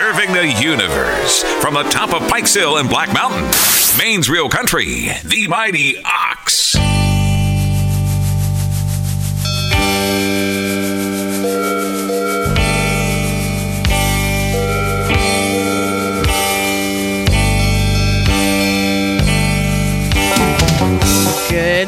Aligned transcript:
Serving 0.00 0.32
the 0.32 0.46
universe 0.46 1.42
from 1.60 1.74
the 1.74 1.82
top 1.82 2.14
of 2.14 2.26
Pikes 2.26 2.54
Hill 2.54 2.78
and 2.78 2.88
Black 2.88 3.12
Mountain. 3.12 3.42
Maine's 3.98 4.30
Real 4.30 4.48
Country, 4.48 5.10
the 5.22 5.46
mighty 5.46 6.02
Ox. 6.02 6.69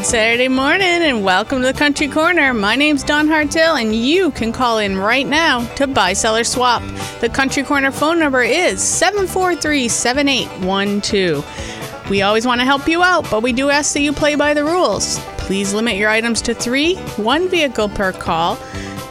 Good 0.02 0.08
Saturday 0.08 0.48
morning 0.48 0.84
and 0.84 1.22
welcome 1.22 1.60
to 1.60 1.68
the 1.68 1.78
Country 1.78 2.08
Corner. 2.08 2.52
My 2.52 2.74
name's 2.74 3.04
Dawn 3.04 3.28
Hartill 3.28 3.76
and 3.76 3.94
you 3.94 4.32
can 4.32 4.52
call 4.52 4.78
in 4.78 4.98
right 4.98 5.24
now 5.24 5.64
to 5.76 5.86
buy, 5.86 6.12
sell, 6.12 6.34
or 6.34 6.42
swap. 6.42 6.82
The 7.20 7.28
Country 7.28 7.62
Corner 7.62 7.92
phone 7.92 8.18
number 8.18 8.42
is 8.42 8.82
743 8.82 9.88
7812. 9.88 12.10
We 12.10 12.22
always 12.22 12.44
want 12.44 12.60
to 12.60 12.64
help 12.64 12.88
you 12.88 13.00
out, 13.00 13.30
but 13.30 13.44
we 13.44 13.52
do 13.52 13.70
ask 13.70 13.94
that 13.94 14.00
you 14.00 14.12
play 14.12 14.34
by 14.34 14.54
the 14.54 14.64
rules. 14.64 15.20
Please 15.38 15.72
limit 15.72 15.94
your 15.94 16.10
items 16.10 16.42
to 16.42 16.52
three, 16.52 16.96
one 17.14 17.48
vehicle 17.48 17.88
per 17.88 18.10
call. 18.10 18.56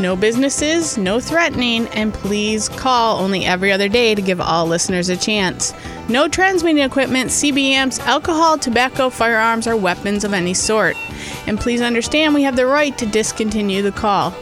No 0.01 0.15
businesses, 0.15 0.97
no 0.97 1.19
threatening, 1.19 1.85
and 1.89 2.11
please 2.11 2.69
call 2.69 3.19
only 3.19 3.45
every 3.45 3.71
other 3.71 3.87
day 3.87 4.15
to 4.15 4.21
give 4.21 4.41
all 4.41 4.65
listeners 4.65 5.09
a 5.09 5.15
chance. 5.15 5.75
No 6.09 6.27
transmitting 6.27 6.81
equipment, 6.81 7.29
CBMs, 7.29 7.99
alcohol, 7.99 8.57
tobacco, 8.57 9.11
firearms, 9.11 9.67
or 9.67 9.75
weapons 9.75 10.23
of 10.23 10.33
any 10.33 10.55
sort. 10.55 10.97
And 11.45 11.59
please 11.59 11.81
understand 11.81 12.33
we 12.33 12.41
have 12.41 12.55
the 12.55 12.65
right 12.65 12.97
to 12.97 13.05
discontinue 13.05 13.83
the 13.83 13.91
call. 13.91 14.33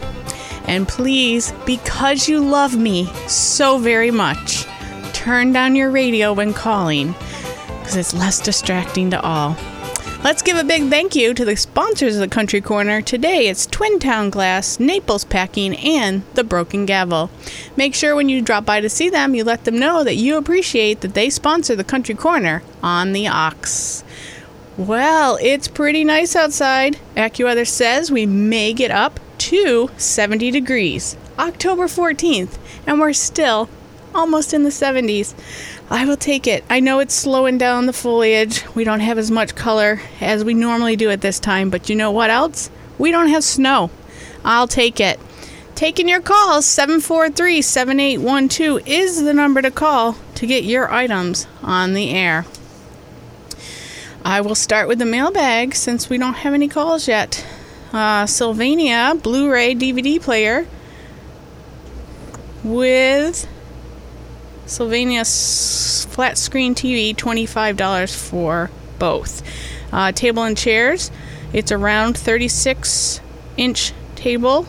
And 0.63 0.87
please, 0.87 1.51
because 1.65 2.29
you 2.29 2.39
love 2.39 2.77
me 2.77 3.07
so 3.27 3.79
very 3.79 4.11
much, 4.11 4.65
turn 5.11 5.51
down 5.51 5.75
your 5.75 5.91
radio 5.91 6.31
when 6.31 6.53
calling 6.53 7.13
because 7.79 7.97
it's 7.97 8.13
less 8.13 8.39
distracting 8.39 9.09
to 9.09 9.21
all. 9.21 9.57
Let's 10.21 10.41
give 10.41 10.57
a 10.57 10.65
big 10.65 10.89
thank 10.89 11.15
you 11.15 11.33
to 11.33 11.45
the 11.45 11.55
sponsors 11.55 12.15
of 12.15 12.19
the 12.19 12.27
Country 12.27 12.59
Corner. 12.59 13.01
Today 13.01 13.47
it's 13.47 13.65
Twin 13.65 13.99
Town 13.99 14.29
Glass, 14.29 14.77
Naples 14.77 15.23
Packing, 15.23 15.73
and 15.77 16.23
The 16.33 16.43
Broken 16.43 16.85
Gavel. 16.85 17.31
Make 17.77 17.95
sure 17.95 18.13
when 18.17 18.27
you 18.27 18.41
drop 18.41 18.65
by 18.65 18.81
to 18.81 18.89
see 18.89 19.09
them, 19.09 19.33
you 19.33 19.45
let 19.45 19.63
them 19.63 19.79
know 19.79 20.03
that 20.03 20.17
you 20.17 20.35
appreciate 20.35 20.99
that 21.01 21.13
they 21.13 21.29
sponsor 21.29 21.73
the 21.73 21.85
Country 21.85 22.15
Corner 22.15 22.63
on 22.83 23.13
the 23.13 23.29
Ox. 23.29 24.03
Well, 24.75 25.37
it's 25.41 25.69
pretty 25.69 26.03
nice 26.03 26.35
outside. 26.35 26.99
AccuWeather 27.15 27.65
says 27.65 28.11
we 28.11 28.25
may 28.25 28.73
get 28.73 28.91
up 28.91 29.21
to 29.37 29.89
70 29.95 30.51
degrees 30.51 31.15
October 31.39 31.85
14th, 31.85 32.57
and 32.85 32.99
we're 32.99 33.13
still 33.13 33.69
almost 34.13 34.53
in 34.53 34.63
the 34.63 34.69
70s. 34.69 35.33
I 35.91 36.05
will 36.05 36.17
take 36.17 36.45
it. 36.45 36.63
I 36.69 36.79
know 36.79 36.99
it's 36.99 37.15
slowing 37.15 37.57
down 37.57 37.87
the 37.87 37.93
foliage. 37.93 38.63
We 38.75 38.83
don't 38.83 38.99
have 38.99 39.17
as 39.17 39.31
much 39.31 39.55
color 39.55 40.01
as 40.21 40.43
we 40.43 40.53
normally 40.53 40.95
do 40.95 41.09
at 41.09 41.21
this 41.21 41.39
time, 41.39 41.71
but 41.71 41.89
you 41.89 41.95
know 41.95 42.11
what 42.11 42.29
else? 42.29 42.69
We 42.99 43.11
don't 43.11 43.29
have 43.29 43.43
snow. 43.43 43.89
I'll 44.45 44.67
take 44.67 44.99
it. 44.99 45.19
Taking 45.73 46.07
your 46.07 46.21
calls, 46.21 46.65
743 46.65 47.61
7812 47.61 48.87
is 48.87 49.23
the 49.23 49.33
number 49.33 49.61
to 49.61 49.71
call 49.71 50.15
to 50.35 50.45
get 50.45 50.63
your 50.63 50.91
items 50.91 51.47
on 51.63 51.93
the 51.93 52.11
air. 52.11 52.45
I 54.23 54.41
will 54.41 54.55
start 54.55 54.87
with 54.87 54.99
the 54.99 55.05
mailbag 55.05 55.73
since 55.73 56.09
we 56.09 56.17
don't 56.17 56.33
have 56.33 56.53
any 56.53 56.67
calls 56.67 57.07
yet. 57.07 57.45
Uh, 57.91 58.27
Sylvania 58.27 59.15
Blu 59.23 59.49
ray 59.49 59.73
DVD 59.73 60.21
player 60.21 60.67
with 62.63 63.47
Sylvania 64.69 65.25
flat 65.25 66.37
screen 66.37 66.75
TV, 66.75 67.15
$25 67.15 68.15
for 68.15 68.69
both. 68.99 69.41
Uh, 69.91 70.11
table 70.11 70.43
and 70.43 70.55
chairs, 70.55 71.09
it's 71.51 71.71
a 71.71 71.77
round 71.77 72.15
36 72.15 73.19
inch 73.57 73.93
table. 74.15 74.67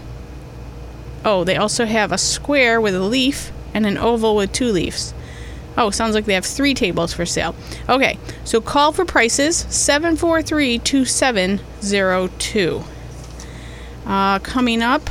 Oh, 1.22 1.44
they 1.44 1.56
also 1.56 1.84
have 1.84 2.12
a 2.12 2.18
square 2.18 2.80
with 2.80 2.94
a 2.94 3.00
leaf 3.00 3.52
and 3.74 3.84
an 3.84 3.98
oval 3.98 4.36
with 4.36 4.52
two 4.52 4.72
leaves. 4.72 5.12
Oh, 5.76 5.90
sounds 5.90 6.14
like 6.14 6.24
they 6.24 6.32
have 6.32 6.46
three 6.46 6.72
tables 6.72 7.12
for 7.12 7.26
sale. 7.26 7.54
Okay, 7.86 8.18
so 8.44 8.62
call 8.62 8.92
for 8.92 9.04
prices 9.04 9.66
743 9.68 10.78
2702. 10.78 12.84
Uh, 14.06 14.38
coming 14.38 14.82
up, 14.82 15.10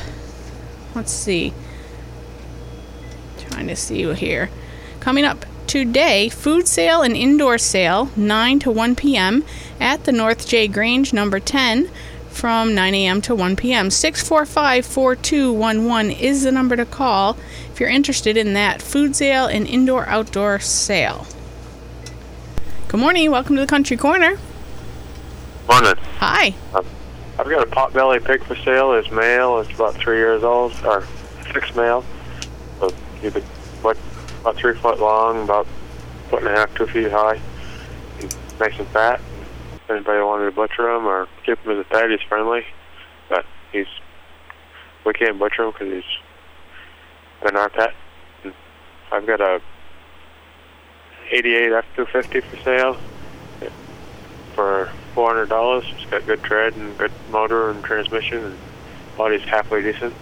let's 0.95 1.11
see. 1.11 1.53
Trying 3.37 3.67
to 3.67 3.75
see 3.75 4.11
here. 4.15 4.49
Coming 4.99 5.23
up 5.23 5.45
today, 5.65 6.27
food 6.27 6.67
sale 6.67 7.01
and 7.01 7.15
indoor 7.15 7.57
sale, 7.57 8.11
9 8.17 8.59
to 8.59 8.71
1 8.71 8.95
p.m. 8.95 9.45
at 9.79 10.03
the 10.03 10.11
North 10.11 10.47
Jay 10.47 10.67
Grange, 10.67 11.13
number 11.13 11.39
10, 11.39 11.89
from 12.29 12.75
9 12.75 12.93
a.m. 12.93 13.21
to 13.21 13.33
1 13.33 13.55
p.m. 13.55 13.89
645 13.89 14.85
4211 14.85 16.11
is 16.11 16.43
the 16.43 16.51
number 16.51 16.75
to 16.75 16.85
call 16.85 17.37
if 17.71 17.79
you're 17.79 17.89
interested 17.89 18.35
in 18.35 18.53
that 18.53 18.81
food 18.81 19.15
sale 19.15 19.45
and 19.45 19.65
indoor 19.67 20.05
outdoor 20.07 20.59
sale. 20.59 21.25
Good 22.89 22.99
morning. 22.99 23.31
Welcome 23.31 23.55
to 23.55 23.61
the 23.61 23.67
Country 23.67 23.95
Corner. 23.95 24.37
Morning. 25.69 25.95
Hi. 26.17 26.53
I've 26.73 27.47
got 27.47 27.63
a 27.63 27.71
potbelly 27.71 28.23
pig 28.23 28.43
for 28.43 28.55
sale. 28.57 28.93
It's 28.93 29.11
male. 29.11 29.59
It's 29.59 29.71
about 29.71 29.95
three 29.95 30.17
years 30.17 30.43
old, 30.43 30.73
or 30.83 31.05
six 31.53 31.73
male. 31.73 32.03
So 32.79 32.91
you 33.23 33.31
could 33.31 33.43
what 33.81 33.95
about 34.41 34.55
three 34.57 34.75
foot 34.75 34.99
long, 34.99 35.43
about 35.43 35.67
foot 36.29 36.43
and 36.43 36.49
a 36.49 36.55
half, 36.59 36.73
two 36.75 36.87
feet 36.87 37.11
high. 37.11 37.39
Nice 38.59 38.77
and 38.77 38.87
fat. 38.89 39.21
If 39.75 39.89
anybody 39.89 40.21
wanted 40.21 40.45
to 40.45 40.51
butcher 40.51 40.89
him 40.89 41.05
or 41.05 41.27
keep 41.45 41.59
him 41.59 41.71
as 41.71 41.85
a 41.85 41.89
pet, 41.89 42.09
he's 42.09 42.21
friendly. 42.27 42.65
But 43.29 43.45
he's 43.71 43.87
we 45.05 45.13
can't 45.13 45.39
butcher 45.39 45.63
him 45.63 45.71
because 45.71 45.93
he's 45.93 47.43
been 47.43 47.55
our 47.55 47.69
pet. 47.69 47.93
I've 49.11 49.25
got 49.25 49.41
a 49.41 49.61
88 51.31 51.71
F250 51.71 52.43
for 52.43 52.57
sale 52.63 52.97
for 54.59 54.91
four 55.15 55.29
hundred 55.29 55.49
dollars. 55.49 55.85
It's 55.95 56.09
got 56.11 56.25
good 56.25 56.43
tread 56.43 56.75
and 56.75 56.97
good 56.97 57.11
motor 57.31 57.69
and 57.69 57.83
transmission, 57.83 58.43
and 58.43 58.57
body's 59.17 59.41
halfway 59.43 59.81
decent. 59.81 60.13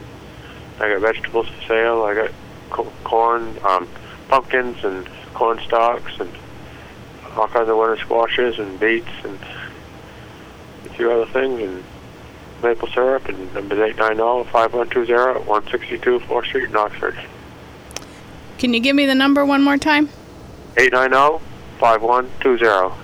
I 0.79 0.89
got 0.89 1.01
vegetables 1.01 1.47
for 1.47 1.61
sale. 1.67 2.03
I 2.03 2.13
got 2.13 2.31
co- 2.69 2.93
corn, 3.03 3.57
um, 3.63 3.87
pumpkins, 4.27 4.83
and 4.83 5.07
corn 5.33 5.59
stalks, 5.59 6.19
and 6.19 6.31
all 7.35 7.47
kinds 7.47 7.69
of 7.69 7.77
winter 7.77 7.97
squashes 7.97 8.59
and 8.59 8.79
beets 8.79 9.07
and 9.23 9.39
a 10.85 10.89
few 10.89 11.11
other 11.11 11.25
things, 11.31 11.61
and 11.61 11.83
maple 12.63 12.87
syrup. 12.89 13.27
And 13.29 13.53
number 13.53 13.83
eight 13.83 13.97
nine 13.97 14.15
zero 14.15 14.43
five 14.45 14.73
one 14.73 14.89
two 14.89 15.05
zero 15.05 15.41
one 15.43 15.67
sixty 15.69 15.97
two 15.97 16.19
Fourth 16.21 16.47
Street 16.47 16.69
in 16.69 16.75
Oxford. 16.75 17.17
Can 18.57 18.73
you 18.73 18.79
give 18.79 18.95
me 18.95 19.05
the 19.05 19.15
number 19.15 19.45
one 19.45 19.63
more 19.63 19.77
time? 19.77 20.09
Eight 20.77 20.93
nine 20.93 21.11
zero 21.11 21.41
five 21.79 22.01
one 22.01 22.29
two 22.39 22.57
zero. 22.57 22.95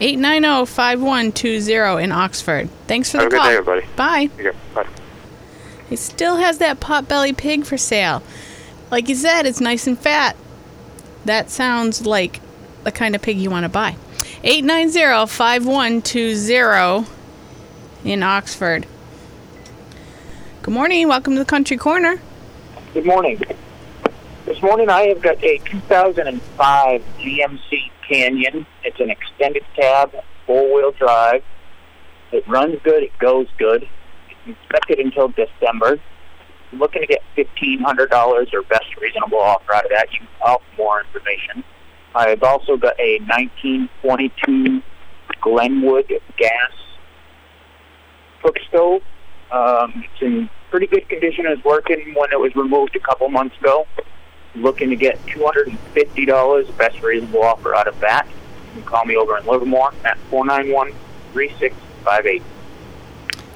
890 0.00 0.66
5120 0.66 2.02
in 2.02 2.10
Oxford. 2.10 2.68
Thanks 2.88 3.12
for 3.12 3.18
the 3.18 3.28
call. 3.28 3.40
Have 3.40 3.52
a 3.52 3.56
good 3.62 3.74
day, 3.74 3.86
everybody. 3.86 3.86
Bye. 3.94 4.42
Yeah, 4.42 4.50
bye. 4.74 4.88
He 5.88 5.96
still 5.96 6.38
has 6.38 6.58
that 6.58 6.80
potbelly 6.80 7.36
pig 7.36 7.64
for 7.64 7.76
sale. 7.76 8.22
Like 8.92 9.08
you 9.08 9.14
said, 9.14 9.46
it's 9.46 9.58
nice 9.58 9.86
and 9.86 9.98
fat. 9.98 10.36
That 11.24 11.48
sounds 11.48 12.06
like 12.06 12.42
the 12.84 12.92
kind 12.92 13.14
of 13.14 13.22
pig 13.22 13.38
you 13.38 13.48
want 13.48 13.64
to 13.64 13.70
buy. 13.70 13.96
890 14.44 15.32
5120 15.32 17.06
in 18.04 18.22
Oxford. 18.22 18.86
Good 20.60 20.74
morning. 20.74 21.08
Welcome 21.08 21.32
to 21.32 21.38
the 21.38 21.46
Country 21.46 21.78
Corner. 21.78 22.20
Good 22.92 23.06
morning. 23.06 23.40
This 24.44 24.60
morning 24.60 24.90
I 24.90 25.06
have 25.06 25.22
got 25.22 25.42
a 25.42 25.56
2005 25.56 27.02
GMC 27.18 27.90
Canyon. 28.06 28.66
It's 28.84 29.00
an 29.00 29.08
extended 29.08 29.64
cab, 29.74 30.12
four-wheel 30.44 30.92
drive. 30.92 31.42
It 32.30 32.46
runs 32.46 32.78
good. 32.84 33.04
It 33.04 33.18
goes 33.18 33.48
good. 33.56 33.88
It's 34.28 34.58
inspected 34.58 34.98
until 34.98 35.28
December. 35.28 35.98
Looking 36.72 37.02
to 37.02 37.06
get 37.06 37.22
$1,500 37.36 38.54
or 38.54 38.62
best 38.62 38.96
reasonable 39.00 39.38
offer 39.38 39.74
out 39.74 39.84
of 39.84 39.90
that. 39.90 40.12
You 40.12 40.20
can 40.20 40.28
for 40.38 40.60
more 40.76 41.00
information. 41.00 41.64
I've 42.14 42.42
also 42.42 42.76
got 42.76 42.98
a 43.00 43.18
1922 43.20 44.82
Glenwood 45.40 46.12
gas 46.36 46.70
cook 48.42 48.56
stove. 48.68 49.02
Um, 49.50 50.04
it's 50.04 50.22
in 50.22 50.48
pretty 50.70 50.86
good 50.86 51.08
condition. 51.08 51.46
It's 51.46 51.64
working 51.64 52.14
when 52.14 52.32
it 52.32 52.40
was 52.40 52.54
removed 52.56 52.96
a 52.96 53.00
couple 53.00 53.28
months 53.28 53.56
ago. 53.58 53.86
Looking 54.54 54.90
to 54.90 54.96
get 54.96 55.24
$250 55.26 56.76
best 56.76 57.02
reasonable 57.02 57.42
offer 57.42 57.74
out 57.74 57.88
of 57.88 57.98
that. 58.00 58.26
You 58.74 58.80
can 58.80 58.82
call 58.82 59.04
me 59.04 59.16
over 59.16 59.38
in 59.38 59.46
Livermore 59.46 59.92
at 60.04 60.18
491 60.30 60.92
3658. 61.32 62.42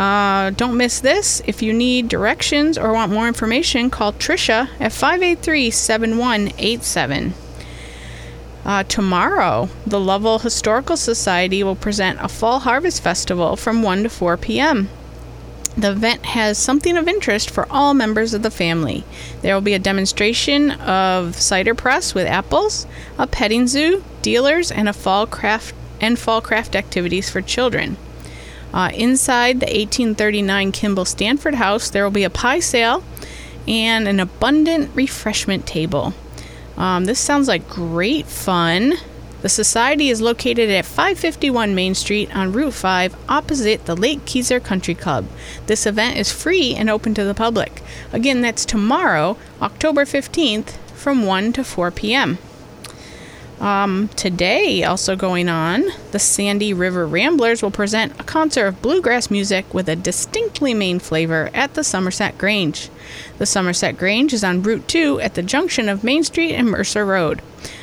Uh, 0.00 0.48
don't 0.52 0.78
miss 0.78 0.98
this. 1.00 1.42
If 1.46 1.60
you 1.60 1.74
need 1.74 2.08
directions 2.08 2.78
or 2.78 2.94
want 2.94 3.12
more 3.12 3.28
information, 3.28 3.90
call 3.90 4.14
Trisha 4.14 4.70
at 4.80 4.92
583 4.92 5.70
7187. 5.70 7.34
Uh, 8.64 8.82
tomorrow, 8.84 9.68
the 9.86 10.00
Lovell 10.00 10.38
Historical 10.38 10.96
Society 10.96 11.62
will 11.62 11.76
present 11.76 12.18
a 12.22 12.28
Fall 12.28 12.60
Harvest 12.60 13.02
Festival 13.02 13.56
from 13.56 13.82
1 13.82 14.04
to 14.04 14.08
4 14.08 14.38
p.m. 14.38 14.88
The 15.76 15.90
event 15.90 16.24
has 16.24 16.56
something 16.56 16.96
of 16.96 17.06
interest 17.06 17.50
for 17.50 17.70
all 17.70 17.92
members 17.92 18.32
of 18.32 18.42
the 18.42 18.50
family. 18.50 19.04
There 19.42 19.54
will 19.54 19.60
be 19.60 19.74
a 19.74 19.78
demonstration 19.78 20.70
of 20.70 21.36
cider 21.36 21.74
press 21.74 22.14
with 22.14 22.26
apples, 22.26 22.86
a 23.18 23.26
petting 23.26 23.66
zoo, 23.66 24.02
dealers, 24.22 24.72
and 24.72 24.88
a 24.88 24.94
fall 24.94 25.26
craft 25.26 25.74
and 26.00 26.18
fall 26.18 26.40
craft 26.40 26.74
activities 26.74 27.28
for 27.28 27.42
children. 27.42 27.98
Uh, 28.72 28.90
inside 28.94 29.60
the 29.60 29.66
1839 29.66 30.72
Kimball 30.72 31.04
Stanford 31.04 31.54
House, 31.54 31.90
there 31.90 32.04
will 32.04 32.10
be 32.10 32.24
a 32.24 32.30
pie 32.30 32.60
sale 32.60 33.02
and 33.66 34.06
an 34.06 34.20
abundant 34.20 34.90
refreshment 34.94 35.66
table. 35.66 36.14
Um, 36.76 37.04
this 37.04 37.18
sounds 37.18 37.48
like 37.48 37.68
great 37.68 38.26
fun. 38.26 38.94
The 39.42 39.48
Society 39.48 40.10
is 40.10 40.20
located 40.20 40.68
at 40.70 40.84
551 40.84 41.74
Main 41.74 41.94
Street 41.94 42.34
on 42.36 42.52
Route 42.52 42.74
5, 42.74 43.16
opposite 43.28 43.86
the 43.86 43.96
Lake 43.96 44.24
Kezar 44.26 44.60
Country 44.60 44.94
Club. 44.94 45.26
This 45.66 45.86
event 45.86 46.18
is 46.18 46.30
free 46.30 46.74
and 46.74 46.90
open 46.90 47.14
to 47.14 47.24
the 47.24 47.34
public. 47.34 47.82
Again, 48.12 48.42
that's 48.42 48.66
tomorrow, 48.66 49.38
October 49.62 50.04
15th, 50.04 50.76
from 50.94 51.24
1 51.24 51.54
to 51.54 51.64
4 51.64 51.90
p.m. 51.90 52.38
Um, 53.60 54.08
today, 54.16 54.84
also 54.84 55.16
going 55.16 55.50
on, 55.50 55.84
the 56.12 56.18
Sandy 56.18 56.72
River 56.72 57.06
Ramblers 57.06 57.62
will 57.62 57.70
present 57.70 58.18
a 58.18 58.24
concert 58.24 58.66
of 58.66 58.80
bluegrass 58.80 59.30
music 59.30 59.74
with 59.74 59.86
a 59.86 59.96
distinctly 59.96 60.72
Maine 60.72 60.98
flavor 60.98 61.50
at 61.52 61.74
the 61.74 61.84
Somerset 61.84 62.38
Grange. 62.38 62.88
The 63.36 63.44
Somerset 63.44 63.98
Grange 63.98 64.32
is 64.32 64.42
on 64.42 64.62
Route 64.62 64.88
2 64.88 65.20
at 65.20 65.34
the 65.34 65.42
junction 65.42 65.90
of 65.90 66.02
Main 66.02 66.24
Street 66.24 66.54
and 66.54 66.70
Mercer 66.70 67.04
Road. 67.04 67.42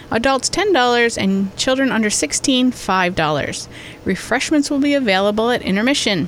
Adults 0.09 0.50
$10 0.50 1.18
and 1.21 1.56
children 1.57 1.91
under 1.91 2.09
16 2.09 2.71
$5. 2.71 3.68
Refreshments 4.03 4.71
will 4.71 4.79
be 4.79 4.95
available 4.95 5.51
at 5.51 5.62
intermission. 5.62 6.27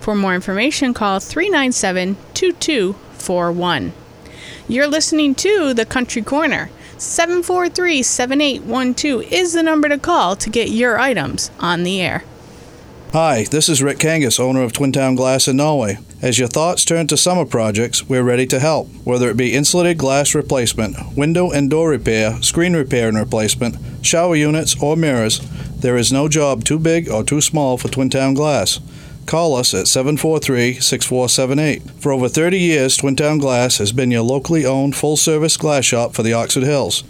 For 0.00 0.16
more 0.16 0.34
information, 0.34 0.92
call 0.92 1.20
397 1.20 2.16
2241. 2.34 3.92
You're 4.66 4.88
listening 4.88 5.36
to 5.36 5.72
The 5.72 5.86
Country 5.86 6.22
Corner. 6.22 6.70
743 6.98 8.02
7812 8.02 9.32
is 9.32 9.52
the 9.52 9.62
number 9.62 9.88
to 9.88 9.98
call 9.98 10.34
to 10.36 10.50
get 10.50 10.68
your 10.70 10.98
items 10.98 11.50
on 11.60 11.84
the 11.84 12.00
air. 12.00 12.24
Hi, 13.12 13.44
this 13.44 13.68
is 13.68 13.82
Rick 13.82 13.98
Kangas, 13.98 14.38
owner 14.38 14.62
of 14.62 14.72
Twin 14.72 14.92
Town 14.92 15.14
Glass 15.14 15.48
in 15.48 15.56
Norway. 15.56 15.98
As 16.20 16.38
your 16.38 16.48
thoughts 16.48 16.84
turn 16.84 17.06
to 17.06 17.16
summer 17.16 17.46
projects, 17.46 18.08
we're 18.08 18.24
ready 18.24 18.46
to 18.48 18.58
help. 18.58 18.88
Whether 19.04 19.30
it 19.30 19.36
be 19.36 19.54
insulated 19.54 19.96
glass 19.96 20.34
replacement, 20.34 21.16
window 21.16 21.50
and 21.50 21.70
door 21.70 21.90
repair, 21.90 22.42
screen 22.42 22.74
repair 22.74 23.08
and 23.08 23.16
replacement, 23.16 23.76
shower 24.04 24.34
units, 24.34 24.80
or 24.82 24.96
mirrors, 24.96 25.40
there 25.78 25.96
is 25.96 26.12
no 26.12 26.28
job 26.28 26.64
too 26.64 26.78
big 26.78 27.08
or 27.08 27.22
too 27.22 27.40
small 27.40 27.78
for 27.78 27.88
Twin 27.88 28.10
Town 28.10 28.34
Glass. 28.34 28.80
Call 29.28 29.56
us 29.56 29.74
at 29.74 29.88
743 29.88 30.80
6478. 30.80 31.82
For 32.00 32.12
over 32.12 32.30
30 32.30 32.58
years, 32.58 32.96
Twin 32.96 33.14
Town 33.14 33.36
Glass 33.36 33.76
has 33.76 33.92
been 33.92 34.10
your 34.10 34.22
locally 34.22 34.64
owned 34.64 34.96
full 34.96 35.18
service 35.18 35.58
glass 35.58 35.84
shop 35.84 36.14
for 36.14 36.22
the 36.22 36.32
Oxford 36.32 36.62
Hills. 36.62 37.04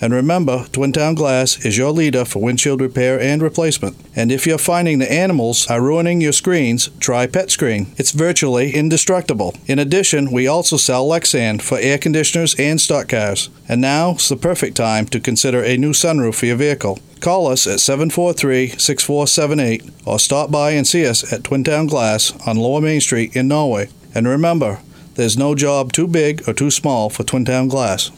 And 0.00 0.14
remember, 0.14 0.66
Twin 0.72 0.92
Town 0.92 1.14
Glass 1.14 1.64
is 1.64 1.76
your 1.76 1.90
leader 1.90 2.24
for 2.24 2.40
windshield 2.40 2.80
repair 2.80 3.20
and 3.20 3.42
replacement. 3.42 3.96
And 4.16 4.32
if 4.32 4.46
you're 4.46 4.56
finding 4.58 4.98
the 4.98 5.12
animals 5.12 5.66
are 5.68 5.82
ruining 5.82 6.20
your 6.20 6.32
screens, 6.32 6.88
try 7.00 7.26
Pet 7.26 7.50
Screen. 7.50 7.92
It's 7.98 8.12
virtually 8.12 8.72
indestructible. 8.74 9.54
In 9.66 9.78
addition, 9.78 10.30
we 10.30 10.46
also 10.46 10.78
sell 10.78 11.06
Lexan 11.06 11.60
for 11.60 11.78
air 11.78 11.98
conditioners 11.98 12.54
and 12.58 12.80
stock 12.80 13.08
cars. 13.08 13.50
And 13.68 13.82
now's 13.82 14.28
the 14.28 14.36
perfect 14.36 14.76
time 14.76 15.06
to 15.08 15.20
consider 15.20 15.62
a 15.62 15.76
new 15.76 15.92
sunroof 15.92 16.36
for 16.36 16.46
your 16.46 16.56
vehicle. 16.56 16.98
Call 17.20 17.48
us 17.48 17.66
at 17.66 17.80
743 17.80 18.68
6478 18.78 19.84
or 20.06 20.18
stop 20.18 20.50
by 20.50 20.70
and 20.70 20.86
see 20.86 21.06
us 21.06 21.30
at 21.30 21.44
Twin 21.44 21.64
Town 21.64 21.86
Glass 21.86 22.32
on 22.46 22.56
Lower 22.56 22.80
Main 22.80 23.02
Street 23.02 23.36
in 23.36 23.48
Norway. 23.48 23.90
And 24.14 24.26
remember, 24.26 24.80
there's 25.16 25.36
no 25.36 25.54
job 25.54 25.92
too 25.92 26.06
big 26.06 26.48
or 26.48 26.54
too 26.54 26.70
small 26.70 27.10
for 27.10 27.24
Twin 27.24 27.44
Town 27.44 27.68
Glass. 27.68 28.10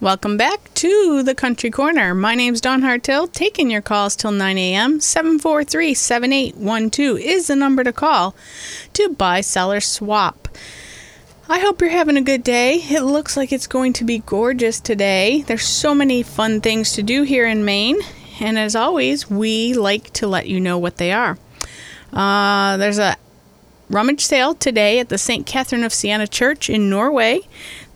Welcome 0.00 0.36
back 0.36 0.72
to 0.74 1.22
the 1.22 1.34
Country 1.34 1.70
Corner. 1.70 2.14
My 2.14 2.34
name's 2.34 2.60
Dawn 2.60 2.82
Hartill, 2.82 3.28
taking 3.28 3.70
your 3.70 3.82
calls 3.82 4.16
till 4.16 4.32
9 4.32 4.58
a.m. 4.58 5.00
743 5.00 5.94
7812 5.94 7.18
is 7.18 7.46
the 7.46 7.56
number 7.56 7.84
to 7.84 7.92
call 7.92 8.34
to 8.94 9.10
buy, 9.10 9.40
sell, 9.40 9.70
or 9.70 9.80
swap. 9.80 10.48
I 11.48 11.58
hope 11.60 11.80
you're 11.80 11.90
having 11.90 12.16
a 12.16 12.22
good 12.22 12.42
day. 12.42 12.76
It 12.76 13.02
looks 13.02 13.36
like 13.36 13.52
it's 13.52 13.66
going 13.66 13.92
to 13.94 14.04
be 14.04 14.18
gorgeous 14.18 14.80
today. 14.80 15.42
There's 15.42 15.66
so 15.66 15.94
many 15.94 16.22
fun 16.22 16.60
things 16.60 16.92
to 16.94 17.02
do 17.02 17.22
here 17.22 17.46
in 17.46 17.64
Maine, 17.64 18.00
and 18.40 18.58
as 18.58 18.74
always, 18.74 19.30
we 19.30 19.74
like 19.74 20.12
to 20.14 20.26
let 20.26 20.48
you 20.48 20.60
know 20.60 20.78
what 20.78 20.96
they 20.96 21.12
are. 21.12 21.38
Uh, 22.12 22.76
there's 22.76 22.98
a 22.98 23.16
rummage 23.88 24.24
sale 24.24 24.54
today 24.54 25.00
at 25.00 25.08
the 25.08 25.18
St. 25.18 25.44
Catherine 25.44 25.84
of 25.84 25.92
Siena 25.92 26.26
Church 26.26 26.70
in 26.70 26.88
Norway. 26.88 27.40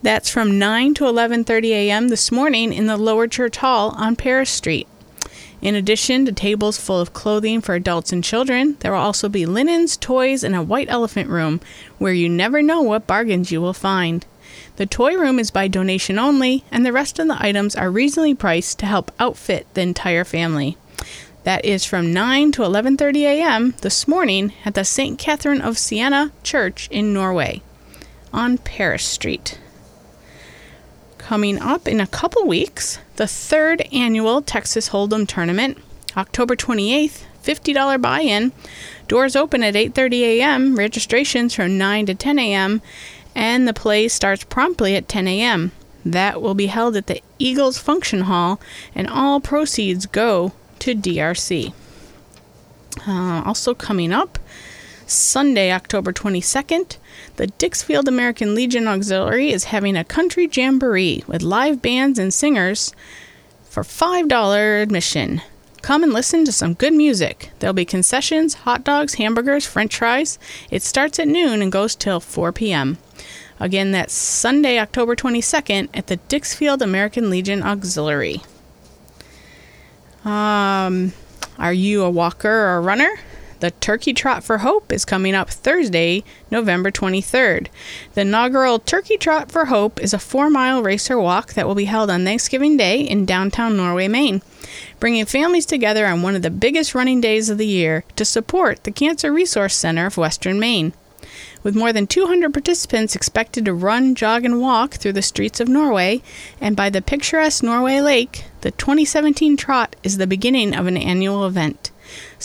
That's 0.05 0.29
from 0.29 0.59
9 0.59 0.93
to 0.93 1.05
11:30 1.05 1.69
a.m. 1.71 2.09
this 2.09 2.31
morning 2.31 2.71
in 2.71 2.85
the 2.85 2.95
Lower 2.95 3.27
Church 3.27 3.57
Hall 3.57 3.89
on 3.97 4.15
Paris 4.15 4.51
Street. 4.51 4.87
In 5.63 5.73
addition 5.73 6.27
to 6.27 6.31
tables 6.31 6.77
full 6.77 7.01
of 7.01 7.11
clothing 7.11 7.59
for 7.59 7.73
adults 7.73 8.13
and 8.13 8.23
children, 8.23 8.77
there 8.81 8.91
will 8.91 8.99
also 8.99 9.29
be 9.29 9.47
linens, 9.47 9.97
toys, 9.97 10.43
and 10.43 10.55
a 10.55 10.61
white 10.61 10.91
elephant 10.91 11.31
room 11.31 11.59
where 11.97 12.13
you 12.13 12.29
never 12.29 12.61
know 12.61 12.83
what 12.83 13.07
bargains 13.07 13.51
you 13.51 13.59
will 13.59 13.73
find. 13.73 14.27
The 14.75 14.85
toy 14.85 15.15
room 15.17 15.39
is 15.39 15.49
by 15.49 15.67
donation 15.67 16.19
only, 16.19 16.63
and 16.71 16.85
the 16.85 16.93
rest 16.93 17.17
of 17.17 17.27
the 17.27 17.43
items 17.43 17.75
are 17.75 17.89
reasonably 17.89 18.35
priced 18.35 18.77
to 18.77 18.85
help 18.85 19.11
outfit 19.19 19.65
the 19.73 19.81
entire 19.81 20.23
family. 20.23 20.77
That 21.45 21.65
is 21.65 21.83
from 21.83 22.13
9 22.13 22.51
to 22.51 22.61
11:30 22.61 23.23
a.m. 23.23 23.73
this 23.81 24.07
morning 24.07 24.53
at 24.65 24.75
the 24.75 24.85
St. 24.85 25.17
Catherine 25.17 25.61
of 25.61 25.79
Siena 25.79 26.31
Church 26.43 26.87
in 26.91 27.11
Norway 27.11 27.63
on 28.31 28.59
Paris 28.59 29.03
Street. 29.03 29.57
Coming 31.25 31.59
up 31.59 31.87
in 31.87 31.99
a 31.99 32.05
couple 32.05 32.45
weeks, 32.45 32.99
the 33.15 33.25
third 33.25 33.81
annual 33.91 34.43
Texas 34.43 34.89
Hold'em 34.89 35.27
tournament, 35.27 35.79
October 36.15 36.55
28th, 36.55 37.23
$50 37.43 37.99
buy-in. 37.99 38.51
Doors 39.07 39.35
open 39.35 39.63
at 39.63 39.73
8:30 39.73 40.21
a.m. 40.21 40.75
Registrations 40.75 41.55
from 41.55 41.79
9 41.79 42.05
to 42.05 42.13
10 42.13 42.37
a.m. 42.37 42.79
and 43.33 43.67
the 43.67 43.73
play 43.73 44.07
starts 44.07 44.43
promptly 44.43 44.95
at 44.95 45.07
10 45.09 45.27
a.m. 45.27 45.71
That 46.05 46.43
will 46.43 46.53
be 46.53 46.67
held 46.67 46.95
at 46.95 47.07
the 47.07 47.23
Eagles 47.39 47.79
Function 47.79 48.21
Hall, 48.29 48.59
and 48.93 49.07
all 49.09 49.39
proceeds 49.39 50.05
go 50.05 50.53
to 50.77 50.93
DRC. 50.93 51.73
Uh, 53.07 53.41
also 53.43 53.73
coming 53.73 54.13
up, 54.13 54.37
Sunday, 55.07 55.71
October 55.71 56.13
22nd, 56.13 56.97
the 57.37 57.47
Dixfield 57.47 58.07
American 58.07 58.55
Legion 58.55 58.87
Auxiliary 58.87 59.51
is 59.51 59.65
having 59.65 59.95
a 59.95 60.03
country 60.03 60.49
jamboree 60.51 61.23
with 61.27 61.41
live 61.41 61.81
bands 61.81 62.19
and 62.19 62.33
singers 62.33 62.93
for 63.63 63.83
$5 63.83 64.81
admission. 64.81 65.41
Come 65.81 66.01
and 66.01 66.13
listen 66.13 66.45
to 66.45 66.51
some 66.51 66.73
good 66.73 66.93
music. 66.93 67.51
There'll 67.59 67.73
be 67.73 67.85
concessions, 67.85 68.53
hot 68.55 68.83
dogs, 68.83 69.15
hamburgers, 69.15 69.65
french 69.67 69.97
fries. 69.97 70.39
It 70.71 70.81
starts 70.81 71.19
at 71.19 71.27
noon 71.27 71.61
and 71.61 71.71
goes 71.71 71.95
till 71.95 72.19
4 72.19 72.51
p.m. 72.53 72.97
Again, 73.59 73.91
that's 73.91 74.13
Sunday, 74.13 74.79
October 74.79 75.15
22nd 75.15 75.89
at 75.93 76.07
the 76.07 76.17
Dixfield 76.17 76.81
American 76.81 77.29
Legion 77.29 77.61
Auxiliary. 77.61 78.41
Um, 80.25 81.13
are 81.59 81.73
you 81.73 82.03
a 82.03 82.09
walker 82.09 82.49
or 82.49 82.77
a 82.77 82.81
runner? 82.81 83.19
The 83.65 83.71
Turkey 83.71 84.13
Trot 84.13 84.43
for 84.43 84.59
Hope 84.59 84.93
is 84.93 85.05
coming 85.05 85.33
up 85.33 85.49
Thursday, 85.49 86.23
November 86.51 86.91
23rd. 86.91 87.69
The 88.13 88.21
inaugural 88.21 88.77
Turkey 88.77 89.17
Trot 89.17 89.51
for 89.51 89.65
Hope 89.65 89.99
is 89.99 90.13
a 90.13 90.19
four 90.19 90.51
mile 90.51 90.83
racer 90.83 91.17
walk 91.17 91.55
that 91.55 91.65
will 91.65 91.73
be 91.73 91.85
held 91.85 92.11
on 92.11 92.23
Thanksgiving 92.23 92.77
Day 92.77 93.01
in 93.01 93.25
downtown 93.25 93.75
Norway, 93.75 94.07
Maine, 94.07 94.43
bringing 94.99 95.25
families 95.25 95.65
together 95.65 96.05
on 96.05 96.21
one 96.21 96.35
of 96.35 96.43
the 96.43 96.51
biggest 96.51 96.93
running 96.93 97.19
days 97.19 97.49
of 97.49 97.57
the 97.57 97.65
year 97.65 98.03
to 98.17 98.23
support 98.23 98.83
the 98.83 98.91
Cancer 98.91 99.33
Resource 99.33 99.73
Center 99.73 100.05
of 100.05 100.15
Western 100.15 100.59
Maine. 100.59 100.93
With 101.63 101.75
more 101.75 101.91
than 101.91 102.05
200 102.05 102.53
participants 102.53 103.15
expected 103.15 103.65
to 103.65 103.73
run, 103.73 104.13
jog, 104.13 104.45
and 104.45 104.61
walk 104.61 104.93
through 104.93 105.13
the 105.13 105.23
streets 105.23 105.59
of 105.59 105.67
Norway 105.67 106.21
and 106.61 106.75
by 106.75 106.91
the 106.91 107.01
picturesque 107.01 107.63
Norway 107.63 107.99
Lake, 107.99 108.45
the 108.61 108.69
2017 108.69 109.57
Trot 109.57 109.95
is 110.03 110.17
the 110.17 110.27
beginning 110.27 110.75
of 110.75 110.85
an 110.85 110.97
annual 110.97 111.47
event. 111.47 111.89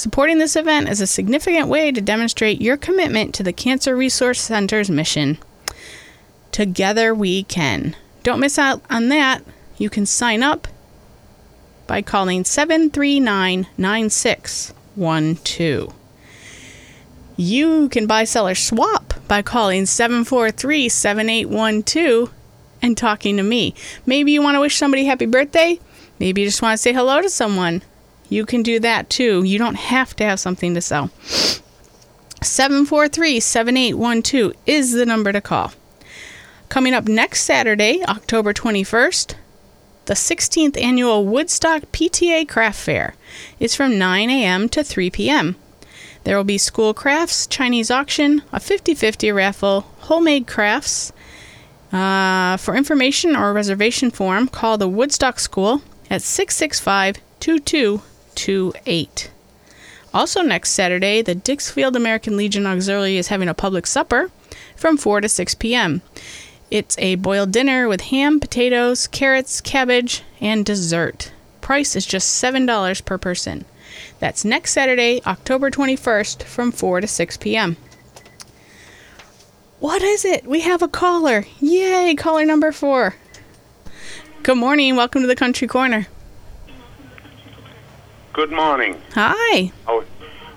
Supporting 0.01 0.39
this 0.39 0.57
event 0.57 0.89
is 0.89 1.03
a 1.03 1.07
significant 1.07 1.69
way 1.69 1.93
to 1.93 2.01
demonstrate 2.01 2.63
your 2.63 2.79
commitment 2.79 3.35
to 3.35 3.43
the 3.43 3.53
Cancer 3.53 3.95
Resource 3.95 4.41
Center's 4.41 4.89
mission. 4.89 5.37
Together 6.53 7.15
we 7.15 7.43
can. 7.43 7.95
Don't 8.23 8.41
miss 8.41 8.59
out 8.59 8.81
on 8.89 9.11
that. 9.11 9.45
You 9.77 9.91
can 9.91 10.07
sign 10.07 10.43
up 10.43 10.67
by 11.87 12.01
calling 12.01 12.45
739 12.45 13.67
9612. 13.77 15.95
You 17.37 17.91
can 17.91 18.07
buy, 18.07 18.25
sell, 18.25 18.49
or 18.49 18.55
swap 18.55 19.13
by 19.29 19.43
calling 19.43 19.85
743 19.85 20.89
7812 20.89 22.33
and 22.81 22.97
talking 22.97 23.37
to 23.37 23.43
me. 23.43 23.75
Maybe 24.07 24.33
you 24.33 24.41
want 24.41 24.55
to 24.55 24.61
wish 24.61 24.77
somebody 24.77 25.05
happy 25.05 25.27
birthday. 25.27 25.79
Maybe 26.19 26.41
you 26.41 26.47
just 26.47 26.63
want 26.63 26.73
to 26.73 26.83
say 26.83 26.95
hello 26.95 27.21
to 27.21 27.29
someone. 27.29 27.83
You 28.31 28.47
can 28.47 28.63
do 28.63 28.81
that 28.81 29.11
too. 29.11 29.43
You 29.43 29.59
don't 29.59 29.75
have 29.75 30.17
to 30.17 30.25
have 30.25 30.41
something 30.41 30.73
to 30.75 30.81
sell. 30.81 31.11
743 32.43 33.41
7812 33.41 34.55
is 34.65 34.93
the 34.93 35.05
number 35.05 35.33
to 35.33 35.41
call. 35.43 35.73
Coming 36.71 36.95
up 36.95 37.09
next 37.09 37.43
Saturday, 37.43 38.03
October 38.09 38.55
21st, 38.55 39.35
the 40.07 40.15
16th 40.15 40.81
annual 40.81 41.27
Woodstock 41.27 41.83
PTA 41.93 42.49
Craft 42.49 42.81
Fair. 42.81 43.15
It's 43.59 43.75
from 43.75 43.99
9 43.99 44.31
a.m. 44.31 44.69
to 44.71 44.85
3 44.85 45.11
p.m. 45.11 45.57
There 46.25 46.37
will 46.37 46.45
be 46.45 46.59
school 46.59 46.95
crafts, 46.95 47.47
Chinese 47.47 47.91
auction, 47.91 48.43
a 48.53 48.61
50 48.61 48.95
50 48.95 49.33
raffle, 49.33 49.81
homemade 50.01 50.47
crafts. 50.47 51.13
Uh, 51.93 52.57
for 52.57 52.77
information 52.77 53.35
or 53.35 53.53
reservation 53.53 54.13
form, 54.13 54.47
call 54.47 54.79
the 54.79 54.89
Woodstock 54.89 55.41
School 55.41 55.83
at 56.09 56.23
665 56.23 57.17
2228. 58.41 59.31
Also, 60.13 60.43
next 60.43 60.71
Saturday, 60.71 61.23
the 61.23 61.35
Dixfield 61.35 61.95
American 61.95 62.37
Legion 62.37 62.67
Auxiliary 62.67 63.17
is 63.17 63.29
having 63.29 63.49
a 63.49 63.55
public 63.55 63.87
supper 63.87 64.31
from 64.75 64.97
4 64.97 65.21
to 65.21 65.29
6 65.29 65.55
p.m. 65.57 66.03
It's 66.71 66.97
a 66.99 67.17
boiled 67.17 67.53
dinner 67.53 67.87
with 67.87 68.01
ham, 68.01 68.41
potatoes, 68.41 69.07
carrots, 69.07 69.61
cabbage, 69.61 70.23
and 70.41 70.65
dessert. 70.65 71.33
Price 71.61 71.95
is 71.95 72.07
just 72.07 72.43
$7 72.43 73.05
per 73.05 73.19
person. 73.19 73.67
That's 74.19 74.45
next 74.45 74.73
Saturday, 74.73 75.21
October 75.27 75.71
21st 75.71 76.43
from 76.45 76.73
4 76.73 77.03
to 77.03 77.07
6 77.07 77.37
p.m. 77.37 77.77
What 79.81 80.03
is 80.03 80.25
it? 80.25 80.47
We 80.47 80.61
have 80.61 80.83
a 80.83 80.89
caller. 80.89 81.45
Yay, 81.61 82.15
caller 82.17 82.45
number 82.45 82.73
four. 82.73 83.15
Good 84.43 84.59
morning. 84.59 84.97
Welcome 84.97 85.23
to 85.23 85.27
the 85.27 85.37
Country 85.37 85.69
Corner. 85.69 86.07
Good 88.33 88.51
morning. 88.53 89.01
Hi. 89.15 89.73
How, 89.87 90.05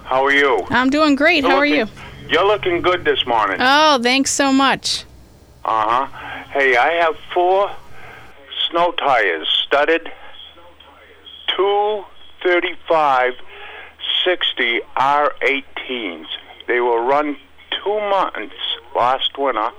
how 0.04 0.24
are 0.26 0.32
you? 0.32 0.62
I'm 0.70 0.90
doing 0.90 1.16
great. 1.16 1.44
How 1.44 1.58
are 1.58 1.66
you? 1.66 1.86
looking- 1.86 2.30
You're 2.30 2.46
looking 2.46 2.82
good 2.82 3.04
this 3.04 3.26
morning. 3.26 3.58
Oh, 3.60 4.00
thanks 4.02 4.32
so 4.32 4.52
much. 4.54 5.06
Uh 5.66 6.06
huh. 6.08 6.46
Hey, 6.52 6.76
I 6.78 6.92
have 7.04 7.16
four 7.34 7.72
snow 8.70 8.92
tires 8.94 9.48
studded, 9.66 10.12
two 11.56 12.04
35 12.44 13.34
60 14.26 14.82
R18s. 14.98 16.26
They 16.68 16.80
were 16.80 17.02
run 17.04 17.38
two 17.84 18.00
months 18.10 18.56
last 18.96 19.38
winter, 19.38 19.70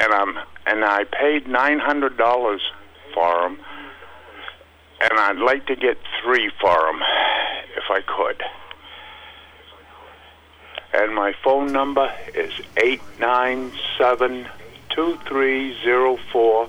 and 0.00 0.12
I'm 0.12 0.38
and 0.66 0.84
I 0.84 1.04
paid 1.04 1.48
nine 1.48 1.78
hundred 1.80 2.16
dollars 2.16 2.60
for 3.14 3.42
them, 3.42 3.58
and 5.00 5.18
I'd 5.18 5.38
like 5.38 5.66
to 5.66 5.76
get 5.76 5.98
three 6.22 6.50
for 6.60 6.74
them 6.74 7.00
if 7.76 7.84
I 7.90 8.00
could. 8.02 8.42
And 10.92 11.14
my 11.14 11.32
phone 11.44 11.72
number 11.72 12.12
is 12.34 12.52
eight 12.76 13.00
nine 13.18 13.72
seven 13.96 14.48
two 14.88 15.18
three 15.26 15.80
zero 15.82 16.18
four 16.32 16.68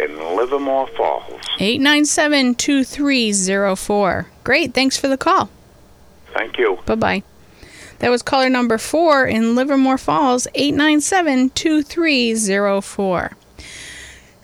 in 0.00 0.36
Livermore 0.36 0.88
Falls. 0.88 1.40
897 1.60 2.56
2304. 2.56 4.26
Great. 4.42 4.74
Thanks 4.74 4.98
for 4.98 5.08
the 5.08 5.16
call. 5.16 5.48
Thank 6.32 6.58
you. 6.58 6.78
Bye 6.84 6.94
bye. 6.96 7.22
That 8.00 8.10
was 8.10 8.22
caller 8.22 8.48
number 8.50 8.76
four 8.76 9.24
in 9.24 9.54
Livermore 9.54 9.98
Falls, 9.98 10.48
897 10.54 11.50
2304. 11.50 13.36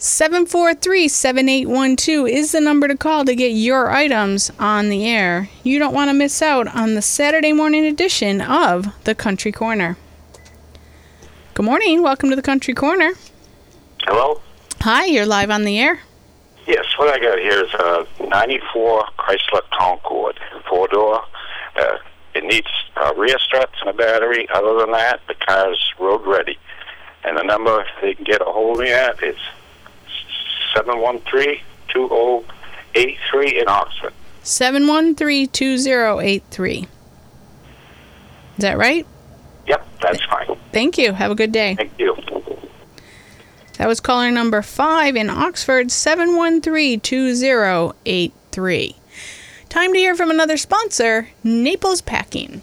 743 0.02 1.08
7812 1.08 2.26
is 2.26 2.52
the 2.52 2.60
number 2.62 2.88
to 2.88 2.96
call 2.96 3.26
to 3.26 3.34
get 3.34 3.48
your 3.48 3.90
items 3.90 4.50
on 4.58 4.88
the 4.88 5.06
air. 5.06 5.50
You 5.62 5.78
don't 5.78 5.92
want 5.92 6.08
to 6.08 6.14
miss 6.14 6.40
out 6.40 6.74
on 6.74 6.94
the 6.94 7.02
Saturday 7.02 7.52
morning 7.52 7.84
edition 7.84 8.40
of 8.40 8.86
The 9.04 9.14
Country 9.14 9.52
Corner. 9.52 9.98
Good 11.52 11.66
morning. 11.66 12.02
Welcome 12.02 12.30
to 12.30 12.36
The 12.36 12.40
Country 12.40 12.72
Corner. 12.72 13.12
Hello? 14.04 14.40
Hi, 14.80 15.04
you're 15.04 15.26
live 15.26 15.50
on 15.50 15.64
the 15.64 15.78
air. 15.78 16.00
Yes, 16.66 16.86
what 16.96 17.10
I 17.10 17.18
got 17.22 17.38
here 17.38 17.62
is 17.62 17.74
a 17.74 18.06
94 18.26 19.04
Chrysler 19.18 19.60
Concord, 19.78 20.40
four 20.66 20.88
door. 20.88 21.22
Uh, 21.76 21.98
it 22.34 22.44
needs 22.44 22.68
uh, 22.96 23.12
rear 23.18 23.38
struts 23.38 23.74
and 23.82 23.90
a 23.90 23.92
battery. 23.92 24.48
Other 24.48 24.78
than 24.78 24.92
that, 24.92 25.20
the 25.28 25.34
car's 25.34 25.92
road 26.00 26.26
ready. 26.26 26.58
And 27.22 27.36
the 27.36 27.42
number 27.42 27.84
they 28.00 28.14
can 28.14 28.24
get 28.24 28.40
a 28.40 28.46
hold 28.46 28.78
of 28.78 28.82
me 28.82 28.92
at 28.92 29.22
is 29.22 29.36
713 30.74 31.60
2083 31.88 33.60
in 33.60 33.68
Oxford. 33.68 34.12
713 34.42 35.48
2083. 35.48 36.78
Is 36.78 36.86
that 38.58 38.78
right? 38.78 39.06
Yep, 39.66 39.86
that's 40.00 40.24
fine. 40.26 40.56
Thank 40.72 40.98
you. 40.98 41.12
Have 41.12 41.30
a 41.30 41.34
good 41.34 41.52
day. 41.52 41.74
Thank 41.76 41.98
you. 41.98 42.16
That 43.78 43.88
was 43.88 44.00
caller 44.00 44.30
number 44.30 44.60
five 44.60 45.16
in 45.16 45.30
Oxford, 45.30 45.90
713 45.90 47.00
2083. 47.00 48.96
Time 49.70 49.92
to 49.92 49.98
hear 49.98 50.14
from 50.14 50.30
another 50.30 50.56
sponsor, 50.56 51.28
Naples 51.42 52.02
Packing. 52.02 52.60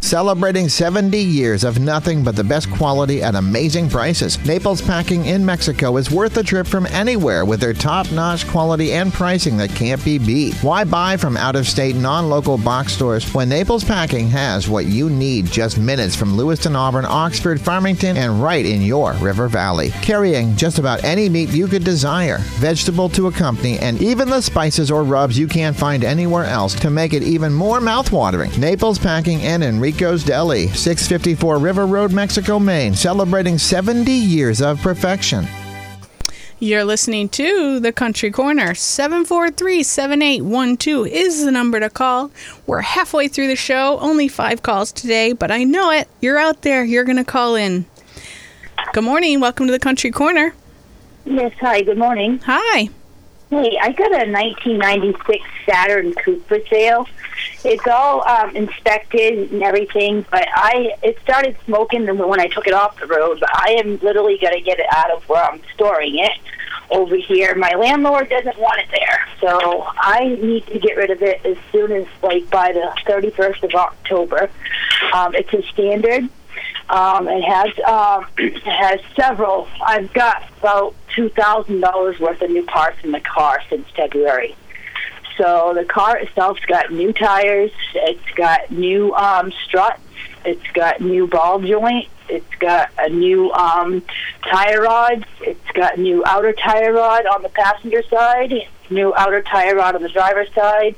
Celebrating 0.00 0.68
70 0.68 1.18
years 1.18 1.64
of 1.64 1.80
nothing 1.80 2.22
but 2.22 2.36
the 2.36 2.44
best 2.44 2.70
quality 2.70 3.20
at 3.20 3.34
amazing 3.34 3.90
prices. 3.90 4.42
Naples 4.46 4.80
Packing 4.80 5.26
in 5.26 5.44
Mexico 5.44 5.96
is 5.96 6.10
worth 6.10 6.36
a 6.36 6.42
trip 6.42 6.68
from 6.68 6.86
anywhere 6.86 7.44
with 7.44 7.60
their 7.60 7.74
top 7.74 8.10
notch 8.12 8.46
quality 8.46 8.92
and 8.92 9.12
pricing 9.12 9.56
that 9.56 9.70
can't 9.70 10.02
be 10.04 10.16
beat. 10.16 10.54
Why 10.62 10.84
buy 10.84 11.16
from 11.16 11.36
out 11.36 11.56
of 11.56 11.66
state, 11.66 11.96
non 11.96 12.30
local 12.30 12.56
box 12.56 12.92
stores 12.92 13.34
when 13.34 13.48
Naples 13.48 13.82
Packing 13.82 14.28
has 14.28 14.68
what 14.68 14.86
you 14.86 15.10
need 15.10 15.46
just 15.46 15.78
minutes 15.78 16.14
from 16.14 16.36
Lewiston, 16.36 16.76
Auburn, 16.76 17.04
Oxford, 17.04 17.60
Farmington, 17.60 18.16
and 18.16 18.40
right 18.40 18.64
in 18.64 18.80
your 18.80 19.14
River 19.14 19.48
Valley? 19.48 19.90
Carrying 20.00 20.54
just 20.56 20.78
about 20.78 21.02
any 21.02 21.28
meat 21.28 21.50
you 21.50 21.66
could 21.66 21.84
desire, 21.84 22.38
vegetable 22.60 23.08
to 23.10 23.26
accompany, 23.26 23.78
and 23.80 24.00
even 24.00 24.30
the 24.30 24.40
spices 24.40 24.92
or 24.92 25.02
rubs 25.02 25.36
you 25.36 25.48
can't 25.48 25.76
find 25.76 26.04
anywhere 26.04 26.44
else 26.44 26.74
to 26.76 26.88
make 26.88 27.12
it 27.12 27.24
even 27.24 27.52
more 27.52 27.80
mouthwatering. 27.80 28.56
Naples 28.58 28.98
Packing 28.98 29.42
and 29.42 29.64
Enrico's 29.88 30.22
Deli, 30.22 30.66
654 30.66 31.56
River 31.56 31.86
Road, 31.86 32.12
Mexico, 32.12 32.58
Maine, 32.58 32.94
celebrating 32.94 33.56
70 33.56 34.12
years 34.12 34.60
of 34.60 34.78
perfection. 34.82 35.48
You're 36.58 36.84
listening 36.84 37.30
to 37.30 37.80
The 37.80 37.90
Country 37.90 38.30
Corner. 38.30 38.74
743 38.74 39.82
7812 39.82 41.06
is 41.06 41.42
the 41.42 41.50
number 41.50 41.80
to 41.80 41.88
call. 41.88 42.30
We're 42.66 42.82
halfway 42.82 43.28
through 43.28 43.46
the 43.46 43.56
show, 43.56 43.98
only 44.00 44.28
five 44.28 44.62
calls 44.62 44.92
today, 44.92 45.32
but 45.32 45.50
I 45.50 45.64
know 45.64 45.90
it. 45.90 46.06
You're 46.20 46.36
out 46.36 46.60
there. 46.60 46.84
You're 46.84 47.04
going 47.04 47.16
to 47.16 47.24
call 47.24 47.54
in. 47.54 47.86
Good 48.92 49.04
morning. 49.04 49.40
Welcome 49.40 49.68
to 49.68 49.72
The 49.72 49.78
Country 49.78 50.10
Corner. 50.10 50.52
Yes, 51.24 51.54
hi, 51.60 51.80
good 51.80 51.96
morning. 51.96 52.40
Hi. 52.44 52.90
Hey, 53.50 53.78
I 53.80 53.92
got 53.92 54.12
a 54.12 54.30
1996 54.30 55.42
Saturn 55.64 56.12
coupe 56.12 56.46
for 56.46 56.58
sale. 56.68 57.08
It's 57.64 57.86
all 57.86 58.26
um, 58.28 58.54
inspected 58.54 59.50
and 59.50 59.62
everything, 59.62 60.26
but 60.30 60.46
I 60.52 60.94
it 61.02 61.18
started 61.22 61.56
smoking 61.64 62.06
when 62.18 62.40
I 62.40 62.48
took 62.48 62.66
it 62.66 62.74
off 62.74 63.00
the 63.00 63.06
road. 63.06 63.40
But 63.40 63.48
I 63.54 63.80
am 63.82 63.98
literally 64.00 64.36
going 64.38 64.52
to 64.52 64.60
get 64.60 64.78
it 64.78 64.86
out 64.94 65.10
of 65.10 65.26
where 65.30 65.42
I'm 65.42 65.62
storing 65.72 66.18
it 66.18 66.32
over 66.90 67.16
here. 67.16 67.54
My 67.54 67.70
landlord 67.70 68.28
doesn't 68.28 68.58
want 68.58 68.80
it 68.80 68.88
there, 68.90 69.26
so 69.40 69.82
I 69.96 70.36
need 70.42 70.66
to 70.66 70.78
get 70.78 70.98
rid 70.98 71.10
of 71.10 71.22
it 71.22 71.44
as 71.46 71.56
soon 71.72 71.92
as 71.92 72.06
like 72.22 72.50
by 72.50 72.72
the 72.72 72.92
31st 73.06 73.62
of 73.62 73.74
October. 73.74 74.50
Um, 75.14 75.34
it's 75.34 75.52
a 75.54 75.62
standard. 75.72 76.28
Um, 76.88 77.28
it 77.28 77.42
has 77.42 77.78
um, 77.86 78.26
it 78.38 78.62
has 78.62 79.00
several. 79.14 79.68
I've 79.84 80.12
got 80.12 80.50
about 80.58 80.94
two 81.14 81.28
thousand 81.30 81.80
dollars 81.80 82.18
worth 82.18 82.40
of 82.42 82.50
new 82.50 82.64
parts 82.64 82.98
in 83.04 83.12
the 83.12 83.20
car 83.20 83.62
since 83.68 83.88
February. 83.90 84.54
So 85.36 85.72
the 85.74 85.84
car 85.84 86.18
itself's 86.18 86.64
got 86.64 86.92
new 86.92 87.12
tires. 87.12 87.70
It's 87.94 88.30
got 88.34 88.70
new 88.70 89.14
um, 89.14 89.52
struts. 89.64 90.02
It's 90.44 90.66
got 90.72 91.00
new 91.00 91.26
ball 91.26 91.60
joint. 91.60 92.08
It's 92.28 92.54
got 92.56 92.90
a 92.98 93.08
new 93.08 93.52
um, 93.52 94.02
tire 94.42 94.82
rods. 94.82 95.24
It's 95.40 95.70
got 95.72 95.98
new 95.98 96.24
outer 96.26 96.52
tire 96.52 96.92
rod 96.92 97.24
on 97.26 97.42
the 97.42 97.48
passenger 97.50 98.02
side. 98.10 98.52
New 98.90 99.14
outer 99.14 99.42
tire 99.42 99.76
rod 99.76 99.94
on 99.94 100.02
the 100.02 100.08
driver's 100.08 100.52
side. 100.54 100.96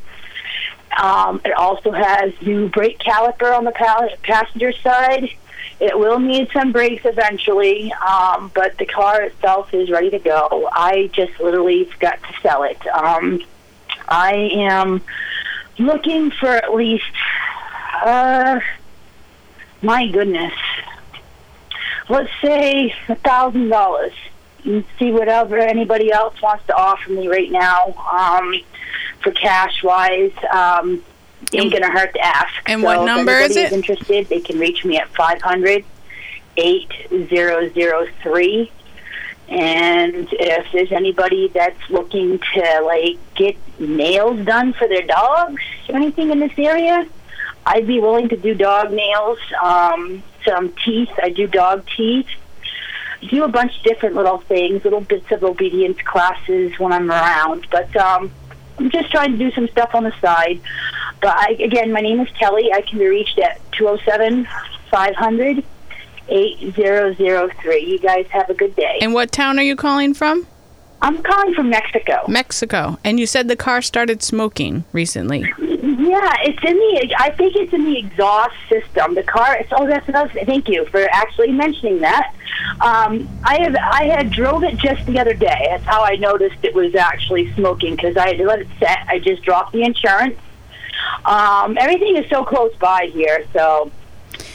Um, 0.97 1.41
it 1.45 1.53
also 1.53 1.93
has 1.93 2.33
new 2.43 2.69
brake 2.69 2.99
caliper 2.99 3.57
on 3.57 3.65
the 3.65 3.71
pa- 3.71 4.09
passenger 4.23 4.73
side. 4.73 5.31
It 5.79 5.99
will 5.99 6.19
need 6.19 6.51
some 6.53 6.73
brakes 6.73 7.05
eventually, 7.05 7.93
um, 7.93 8.51
but 8.55 8.77
the 8.79 8.87
car 8.87 9.23
itself 9.23 9.73
is 9.73 9.91
ready 9.91 10.11
to 10.11 10.19
go. 10.19 10.69
I 10.73 11.11
just 11.13 11.39
literally 11.41 11.89
got 11.99 12.23
to 12.23 12.41
sell 12.43 12.65
it. 12.65 12.87
Um, 12.87 13.43
I 14.09 14.35
am 14.53 15.03
looking 15.79 16.31
for 16.31 16.49
at 16.49 16.75
least, 16.75 17.05
uh, 18.05 18.61
my 19.81 20.09
goodness, 20.09 20.55
let's 22.09 22.31
say 22.43 22.95
a 23.09 23.15
thousand 23.15 23.69
dollars. 23.69 24.13
And 24.63 24.85
see 24.99 25.11
whatever 25.11 25.57
anybody 25.57 26.13
else 26.13 26.35
wants 26.43 26.67
to 26.67 26.77
offer 26.77 27.11
me 27.11 27.29
right 27.29 27.51
now 27.51 27.95
um, 28.13 28.55
for 29.23 29.31
cash 29.31 29.83
wise. 29.83 30.33
Um, 30.53 31.03
ain't 31.53 31.73
gonna 31.73 31.91
hurt 31.91 32.13
to 32.15 32.21
ask. 32.21 32.55
And 32.67 32.81
so 32.81 32.87
what 32.87 33.05
number 33.05 33.33
if 33.33 33.51
is 33.51 33.57
it? 33.57 33.73
interested, 33.73 34.29
they 34.29 34.41
can 34.41 34.59
reach 34.59 34.85
me 34.85 34.99
at 34.99 35.09
500 35.15 35.85
8003. 36.57 38.73
And 39.49 40.29
if 40.33 40.67
there's 40.73 40.93
anybody 40.93 41.49
that's 41.49 41.91
looking 41.91 42.39
to 42.39 42.81
like 42.85 43.19
get 43.35 43.57
nails 43.81 44.45
done 44.47 44.73
for 44.75 44.87
their 44.87 45.03
dogs 45.03 45.63
or 45.89 45.97
anything 45.97 46.31
in 46.31 46.39
this 46.39 46.57
area, 46.57 47.05
I'd 47.67 47.87
be 47.87 48.01
willing 48.01 48.29
to 48.29 48.37
do 48.37 48.55
dog 48.55 48.93
nails. 48.93 49.39
Um, 49.61 50.23
some 50.45 50.73
teeth, 50.85 51.11
I 51.23 51.31
do 51.31 51.47
dog 51.47 51.87
teeth. 51.97 52.29
Do 53.29 53.45
a 53.45 53.49
bunch 53.49 53.77
of 53.77 53.83
different 53.83 54.15
little 54.15 54.39
things, 54.39 54.83
little 54.85 55.03
bits 55.03 55.31
of 55.31 55.45
obedience 55.45 55.99
classes 56.03 56.79
when 56.79 56.93
I'm 56.93 57.11
around. 57.11 57.67
But 57.71 57.95
um, 57.97 58.31
I'm 58.79 58.91
just 58.91 59.11
trying 59.11 59.33
to 59.33 59.39
do 59.39 59.51
some 59.51 59.69
stuff 59.69 59.95
on 59.95 60.05
the 60.05 60.15
side. 60.21 60.61
But 61.21 61.37
I, 61.37 61.57
again, 61.61 61.93
my 61.93 62.01
name 62.01 62.21
is 62.21 62.29
Kelly. 62.39 62.73
I 62.73 62.83
can 62.83 62.99
be 62.99 63.07
reached 63.07 63.39
at 63.39 63.61
207 63.73 64.47
500 64.91 65.65
8003. 66.29 67.81
You 67.81 67.99
guys 67.99 68.27
have 68.31 68.49
a 68.49 68.55
good 68.55 68.77
day. 68.77 68.99
And 69.01 69.13
what 69.13 69.33
town 69.33 69.59
are 69.59 69.63
you 69.63 69.77
calling 69.77 70.15
from? 70.15 70.47
I'm 71.03 71.23
calling 71.23 71.55
from 71.55 71.71
Mexico. 71.71 72.25
Mexico. 72.29 72.99
And 73.05 73.19
you 73.19 73.27
said 73.27 73.49
the 73.49 73.57
car 73.57 73.81
started 73.81 74.23
smoking 74.23 74.85
recently. 74.93 75.41
Yeah, 75.59 76.35
it's 76.43 76.63
in 76.65 76.77
the. 76.77 77.15
I 77.19 77.31
think 77.31 77.57
it's 77.57 77.73
in 77.73 77.85
the 77.85 77.99
exhaust 77.99 78.55
system. 78.69 79.15
The 79.15 79.23
car. 79.23 79.65
Oh, 79.73 79.87
that's 79.87 80.09
another. 80.09 80.31
Thank 80.45 80.69
you 80.69 80.85
for 80.87 81.09
actually 81.11 81.53
mentioning 81.53 82.01
that. 82.01 82.35
Um, 82.81 83.29
I 83.45 83.61
have. 83.63 83.77
I 83.77 84.05
had 84.05 84.31
drove 84.31 84.63
it 84.65 84.77
just 84.77 85.07
the 85.07 85.19
other 85.19 85.35
day. 85.35 85.69
That's 85.71 85.85
how 85.85 86.03
I 86.03 86.17
noticed 86.17 86.57
it 86.63 86.75
was 86.75 86.95
actually 86.95 87.53
smoking 87.55 87.97
because 87.97 88.17
I 88.17 88.35
had 88.35 88.39
let 88.41 88.61
it 88.61 88.69
set. 88.79 88.99
I 89.09 89.21
just 89.21 89.43
dropped 89.43 89.73
the 89.73 89.83
insurance. 89.83 90.39
Um, 91.25 91.77
everything 91.79 92.17
is 92.17 92.29
so 92.31 92.45
close 92.45 92.75
by 92.77 93.11
here, 93.13 93.45
so. 93.53 93.91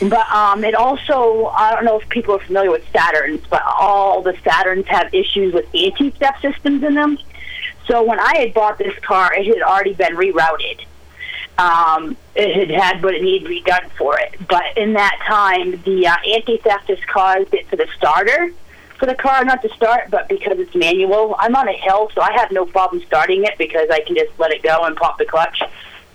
But 0.02 0.30
um, 0.30 0.64
it 0.64 0.76
also, 0.76 1.46
I 1.46 1.74
don't 1.74 1.86
know 1.86 2.00
if 2.00 2.10
people 2.10 2.36
are 2.36 2.40
familiar 2.40 2.72
with 2.72 2.86
Saturns, 2.92 3.42
but 3.50 3.62
all 3.64 4.22
the 4.22 4.34
Saturns 4.34 4.86
have 4.88 5.14
issues 5.14 5.54
with 5.54 5.66
anti-theft 5.74 6.42
systems 6.42 6.84
in 6.84 6.96
them. 6.96 7.18
So 7.88 8.04
when 8.04 8.20
I 8.20 8.40
had 8.40 8.54
bought 8.54 8.78
this 8.78 8.98
car, 9.00 9.34
it 9.34 9.46
had 9.46 9.62
already 9.62 9.94
been 9.94 10.16
rerouted. 10.16 10.86
Um, 11.58 12.18
it 12.36 12.70
had 12.70 12.72
had 12.72 13.04
what 13.04 13.14
it 13.14 13.22
needed 13.22 13.48
redone 13.48 13.90
for 13.92 14.20
it. 14.20 14.36
But 14.50 14.78
in 14.78 14.94
that 14.94 15.22
time, 15.26 15.82
the 15.84 16.08
uh, 16.08 16.16
anti-theft 16.28 16.90
has 16.90 17.00
caused 17.08 17.54
it 17.54 17.68
for 17.68 17.78
the 17.78 17.88
starter 17.96 18.52
for 18.98 19.06
the 19.06 19.16
car 19.16 19.44
not 19.44 19.62
to 19.62 19.70
start, 19.70 20.10
but 20.10 20.28
because 20.30 20.60
it's 20.60 20.74
manual. 20.76 21.36
I'm 21.38 21.56
on 21.56 21.68
a 21.68 21.74
hill, 21.74 22.10
so 22.14 22.22
I 22.22 22.32
have 22.34 22.52
no 22.52 22.66
problem 22.66 23.02
starting 23.06 23.44
it 23.44 23.58
because 23.58 23.90
I 23.90 24.02
can 24.02 24.16
just 24.16 24.38
let 24.40 24.52
it 24.52 24.64
go 24.64 24.84
and 24.84 24.96
pop 24.96 25.18
the 25.18 25.26
clutch. 25.26 25.62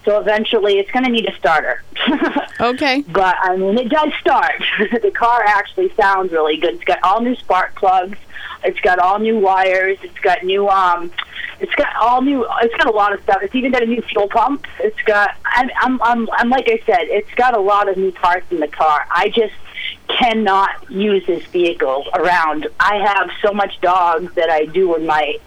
So 0.04 0.18
eventually, 0.18 0.78
it's 0.78 0.90
going 0.90 1.04
to 1.04 1.10
need 1.10 1.28
a 1.28 1.34
starter. 1.36 1.82
Okay. 2.60 3.02
But 3.08 3.36
I 3.40 3.56
mean, 3.56 3.78
it 3.78 3.88
does 3.88 4.12
start. 4.20 4.62
the 5.02 5.10
car 5.10 5.42
actually 5.46 5.92
sounds 5.94 6.30
really 6.30 6.58
good. 6.58 6.74
It's 6.74 6.84
got 6.84 6.98
all 7.02 7.22
new 7.22 7.34
spark 7.36 7.74
plugs. 7.74 8.18
It's 8.62 8.78
got 8.80 8.98
all 8.98 9.18
new 9.18 9.38
wires. 9.38 9.96
It's 10.02 10.18
got 10.18 10.44
new 10.44 10.68
um. 10.68 11.10
It's 11.60 11.74
got 11.74 11.94
all 11.96 12.20
new. 12.20 12.46
It's 12.60 12.74
got 12.76 12.86
a 12.86 12.90
lot 12.90 13.14
of 13.14 13.22
stuff. 13.22 13.38
It's 13.42 13.54
even 13.54 13.72
got 13.72 13.82
a 13.82 13.86
new 13.86 14.02
fuel 14.02 14.28
pump. 14.28 14.66
It's 14.78 15.00
got. 15.06 15.36
I'm. 15.46 15.70
I'm. 15.80 16.02
I'm, 16.02 16.28
I'm 16.32 16.50
like 16.50 16.68
I 16.68 16.82
said. 16.84 17.08
It's 17.08 17.32
got 17.34 17.56
a 17.56 17.60
lot 17.60 17.88
of 17.88 17.96
new 17.96 18.12
parts 18.12 18.50
in 18.50 18.60
the 18.60 18.68
car. 18.68 19.06
I 19.10 19.30
just 19.30 19.54
cannot 20.08 20.90
use 20.90 21.24
this 21.26 21.44
vehicle 21.46 22.04
around. 22.14 22.66
I 22.78 22.96
have 22.96 23.30
so 23.40 23.52
much 23.52 23.80
dogs 23.80 24.34
that 24.34 24.50
I 24.50 24.66
do 24.66 24.94
in 24.96 25.06
my 25.06 25.38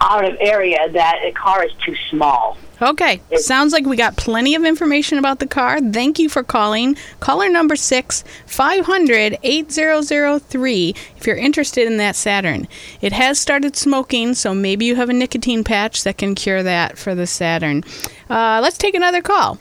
out 0.00 0.24
of 0.24 0.36
area 0.40 0.90
that 0.90 1.20
a 1.24 1.32
car 1.32 1.64
is 1.64 1.72
too 1.84 1.96
small. 2.10 2.56
Okay. 2.80 3.22
Sounds 3.36 3.72
like 3.72 3.86
we 3.86 3.96
got 3.96 4.16
plenty 4.16 4.54
of 4.54 4.64
information 4.64 5.16
about 5.18 5.38
the 5.38 5.46
car. 5.46 5.80
Thank 5.80 6.18
you 6.18 6.28
for 6.28 6.42
calling. 6.42 6.96
Caller 7.20 7.48
number 7.48 7.74
6 7.74 8.24
500 8.46 9.38
8003 9.42 10.94
if 11.16 11.26
you're 11.26 11.36
interested 11.36 11.86
in 11.86 11.96
that 11.96 12.16
Saturn. 12.16 12.68
It 13.00 13.12
has 13.12 13.38
started 13.38 13.76
smoking, 13.76 14.34
so 14.34 14.54
maybe 14.54 14.84
you 14.84 14.96
have 14.96 15.08
a 15.08 15.14
nicotine 15.14 15.64
patch 15.64 16.04
that 16.04 16.18
can 16.18 16.34
cure 16.34 16.62
that 16.62 16.98
for 16.98 17.14
the 17.14 17.26
Saturn. 17.26 17.82
Uh, 18.28 18.60
let's 18.62 18.76
take 18.76 18.94
another 18.94 19.22
call. 19.22 19.58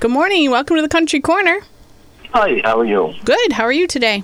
Good 0.00 0.10
morning. 0.10 0.50
Welcome 0.50 0.76
to 0.76 0.82
the 0.82 0.88
Country 0.88 1.20
Corner. 1.20 1.60
Hi, 2.32 2.60
how 2.64 2.78
are 2.78 2.84
you? 2.84 3.14
Good. 3.24 3.52
How 3.52 3.64
are 3.64 3.72
you 3.72 3.86
today? 3.86 4.22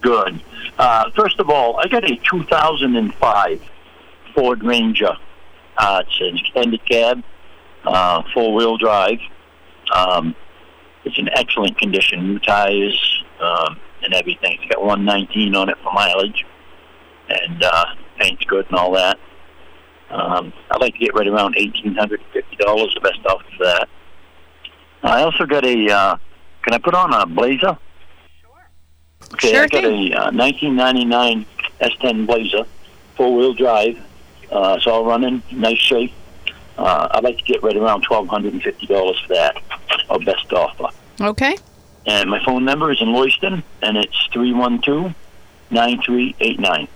Good. 0.00 0.40
Uh, 0.78 1.10
first 1.10 1.38
of 1.38 1.50
all, 1.50 1.78
I 1.78 1.86
got 1.86 2.10
a 2.10 2.16
2005 2.16 3.62
Ford 4.34 4.64
Ranger. 4.64 5.16
Uh, 5.76 6.02
it's 6.06 6.20
an 6.20 6.38
extended 6.38 6.84
cab, 6.86 7.22
uh, 7.84 8.22
four 8.34 8.54
wheel 8.54 8.76
drive. 8.76 9.18
Um, 9.94 10.34
it's 11.04 11.18
in 11.18 11.28
excellent 11.30 11.78
condition, 11.78 12.26
new 12.26 12.38
tires 12.38 13.24
um, 13.40 13.78
and 14.02 14.14
everything. 14.14 14.58
It's 14.60 14.72
got 14.74 14.82
119 14.84 15.54
on 15.56 15.68
it 15.68 15.76
for 15.82 15.92
mileage, 15.92 16.44
and 17.28 17.62
uh, 17.62 17.84
paint's 18.18 18.44
good 18.44 18.66
and 18.66 18.76
all 18.76 18.92
that. 18.92 19.18
Um, 20.10 20.52
I'd 20.70 20.80
like 20.80 20.92
to 20.94 20.98
get 20.98 21.14
right 21.14 21.26
around 21.26 21.56
$1,850, 21.56 22.94
the 22.94 23.00
best 23.02 23.26
off 23.26 23.40
of 23.40 23.58
that. 23.60 23.88
I 25.02 25.22
also 25.22 25.46
got 25.46 25.64
a 25.64 25.90
uh, 25.90 26.16
Can 26.62 26.74
I 26.74 26.78
put 26.78 26.94
on 26.94 27.12
a 27.12 27.26
Blazer? 27.26 27.76
Okay, 29.34 29.52
Sure 29.52 29.64
I 29.64 29.66
got 29.68 29.82
thing. 29.82 30.12
a 30.12 30.16
uh, 30.16 30.30
1999 30.32 31.46
S10 31.80 32.26
Blazer, 32.26 32.64
four-wheel 33.16 33.54
drive. 33.54 33.98
Uh, 34.50 34.74
it's 34.76 34.86
all 34.86 35.04
running, 35.04 35.42
nice 35.50 35.78
shape. 35.78 36.12
Uh, 36.78 37.08
I'd 37.10 37.24
like 37.24 37.38
to 37.38 37.44
get 37.44 37.62
right 37.62 37.76
around 37.76 38.06
$1,250 38.06 38.86
for 38.86 39.34
that, 39.34 39.56
our 40.10 40.18
best 40.18 40.52
offer. 40.52 40.88
Okay. 41.20 41.56
And 42.06 42.30
my 42.30 42.42
phone 42.44 42.64
number 42.64 42.90
is 42.90 43.00
in 43.00 43.12
Lewiston, 43.12 43.62
and 43.82 43.96
it's 43.96 44.28
312-9389. 44.32 46.88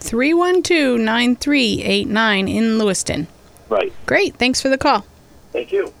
312 0.00 1.00
9389 1.00 2.48
in 2.48 2.78
Lewiston. 2.78 3.26
Right. 3.68 3.92
Great. 4.06 4.36
Thanks 4.36 4.62
for 4.62 4.68
the 4.68 4.78
call. 4.78 5.04
Thank 5.52 5.72
you. 5.72 5.92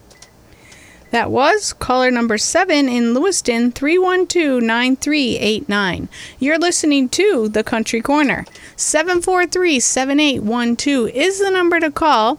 That 1.10 1.30
was 1.30 1.72
caller 1.72 2.10
number 2.10 2.36
seven 2.36 2.86
in 2.88 3.14
Lewiston, 3.14 3.72
312 3.72 4.62
9389. 4.62 6.08
You're 6.38 6.58
listening 6.58 7.08
to 7.10 7.48
The 7.48 7.64
Country 7.64 8.02
Corner. 8.02 8.44
743 8.76 9.80
7812 9.80 11.08
is 11.08 11.40
the 11.40 11.50
number 11.50 11.80
to 11.80 11.90
call 11.90 12.38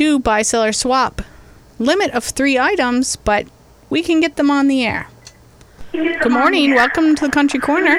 to 0.00 0.18
buy, 0.18 0.40
sell, 0.40 0.64
or 0.64 0.72
swap. 0.72 1.20
Limit 1.78 2.10
of 2.12 2.24
three 2.24 2.58
items, 2.58 3.16
but 3.16 3.46
we 3.90 4.02
can 4.02 4.18
get 4.20 4.36
them 4.36 4.50
on 4.50 4.66
the 4.66 4.82
air. 4.82 5.08
Good 5.92 6.32
morning. 6.32 6.74
Welcome 6.74 7.14
to 7.16 7.26
The 7.26 7.30
Country 7.30 7.60
Corner. 7.60 7.98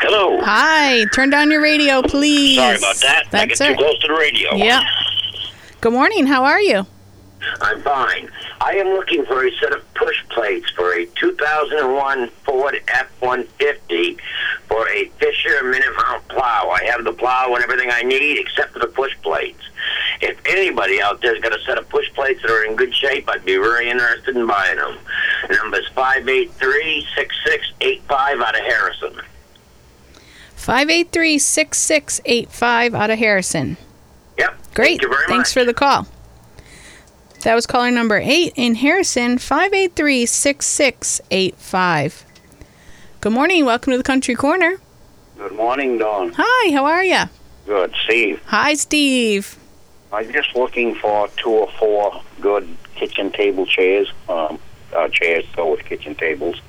Hello. 0.00 0.40
Hi. 0.40 1.04
Turn 1.12 1.28
down 1.28 1.50
your 1.50 1.60
radio, 1.60 2.00
please. 2.00 2.56
Sorry 2.56 2.78
about 2.78 2.96
that. 3.02 3.24
I 3.26 3.46
That's 3.46 3.58
get 3.58 3.70
it. 3.72 3.76
too 3.76 3.84
close 3.84 3.98
to 4.00 4.08
the 4.08 4.14
radio. 4.14 4.54
Yeah. 4.54 4.82
Good 5.82 5.92
morning. 5.92 6.26
How 6.26 6.44
are 6.44 6.60
you? 6.60 6.86
I'm 7.60 7.82
fine. 7.82 8.30
I 8.64 8.76
am 8.76 8.90
looking 8.90 9.26
for 9.26 9.44
a 9.44 9.50
set 9.56 9.74
of 9.74 9.82
push 9.94 10.24
plates 10.28 10.70
for 10.70 10.94
a 10.94 11.04
2001 11.06 12.28
Ford 12.44 12.80
F-150 12.86 14.20
for 14.68 14.88
a 14.88 15.06
Fisher 15.18 15.64
Minute 15.64 15.88
Mount 15.96 16.28
plow. 16.28 16.70
I 16.70 16.84
have 16.84 17.02
the 17.02 17.12
plow 17.12 17.52
and 17.54 17.64
everything 17.64 17.90
I 17.90 18.02
need 18.02 18.38
except 18.38 18.72
for 18.72 18.78
the 18.78 18.86
push 18.86 19.16
plates. 19.20 19.58
If 20.20 20.38
anybody 20.46 21.02
out 21.02 21.20
there's 21.20 21.40
got 21.40 21.58
a 21.58 21.62
set 21.64 21.76
of 21.76 21.88
push 21.88 22.08
plates 22.14 22.40
that 22.42 22.52
are 22.52 22.62
in 22.64 22.76
good 22.76 22.94
shape, 22.94 23.28
I'd 23.28 23.44
be 23.44 23.56
very 23.56 23.90
interested 23.90 24.36
in 24.36 24.46
buying 24.46 24.76
them. 24.76 24.96
The 25.48 25.56
number's 25.56 25.88
583-6685 25.96 28.44
out 28.44 28.54
of 28.54 28.64
Harrison. 28.64 29.20
583 30.54 31.38
6685 31.40 32.94
out 32.94 33.10
of 33.10 33.18
Harrison. 33.18 33.76
Yep. 34.38 34.56
Great. 34.74 35.00
Thank 35.00 35.12
Thanks 35.26 35.50
much. 35.50 35.52
for 35.52 35.64
the 35.64 35.74
call. 35.74 36.06
That 37.42 37.54
was 37.56 37.66
caller 37.66 37.90
number 37.90 38.18
eight 38.22 38.52
in 38.54 38.76
Harrison, 38.76 39.36
583 39.36 40.26
6685. 40.26 42.24
Good 43.20 43.32
morning. 43.32 43.64
Welcome 43.64 43.90
to 43.90 43.96
the 43.96 44.04
Country 44.04 44.36
Corner. 44.36 44.76
Good 45.36 45.50
morning, 45.56 45.98
Dawn. 45.98 46.32
Hi, 46.36 46.72
how 46.72 46.84
are 46.84 47.02
you? 47.02 47.22
Good. 47.66 47.92
Steve, 48.04 48.40
Hi, 48.46 48.74
Steve. 48.74 49.58
I'm 50.12 50.30
just 50.32 50.54
looking 50.54 50.94
for 50.94 51.26
two 51.36 51.50
or 51.50 51.68
four 51.80 52.22
good 52.40 52.68
kitchen 52.94 53.32
table 53.32 53.66
chairs. 53.66 54.12
Um, 54.28 54.60
uh, 54.94 55.08
chairs 55.08 55.44
go 55.56 55.72
with 55.72 55.84
kitchen 55.84 56.14
tables. 56.14 56.60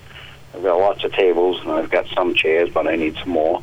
I've 0.55 0.63
got 0.63 0.79
lots 0.79 1.03
of 1.03 1.13
tables, 1.13 1.62
and 1.62 1.71
I've 1.71 1.91
got 1.91 2.07
some 2.15 2.33
chairs, 2.33 2.71
but 2.73 2.88
I 2.88 2.95
need 2.95 3.15
some 3.17 3.29
more. 3.29 3.62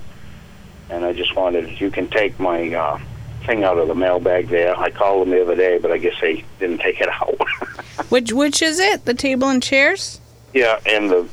And 0.90 1.04
I 1.04 1.12
just 1.12 1.34
wanted, 1.34 1.64
if 1.64 1.80
you 1.80 1.90
can 1.90 2.06
take 2.08 2.38
my 2.38 2.72
uh, 2.72 3.00
thing 3.46 3.64
out 3.64 3.78
of 3.78 3.88
the 3.88 3.94
mailbag 3.94 4.48
there. 4.48 4.78
I 4.78 4.90
called 4.90 5.22
them 5.26 5.30
the 5.30 5.42
other 5.42 5.54
day, 5.56 5.78
but 5.78 5.90
I 5.90 5.98
guess 5.98 6.14
they 6.20 6.44
didn't 6.58 6.78
take 6.78 7.00
it 7.00 7.08
out. 7.22 7.36
Which 8.10 8.32
which 8.32 8.62
is 8.62 8.78
it? 8.80 9.04
The 9.04 9.14
table 9.14 9.48
and 9.48 9.62
chairs? 9.62 10.20
yeah, 10.52 10.80
and 10.86 11.10
the 11.10 11.28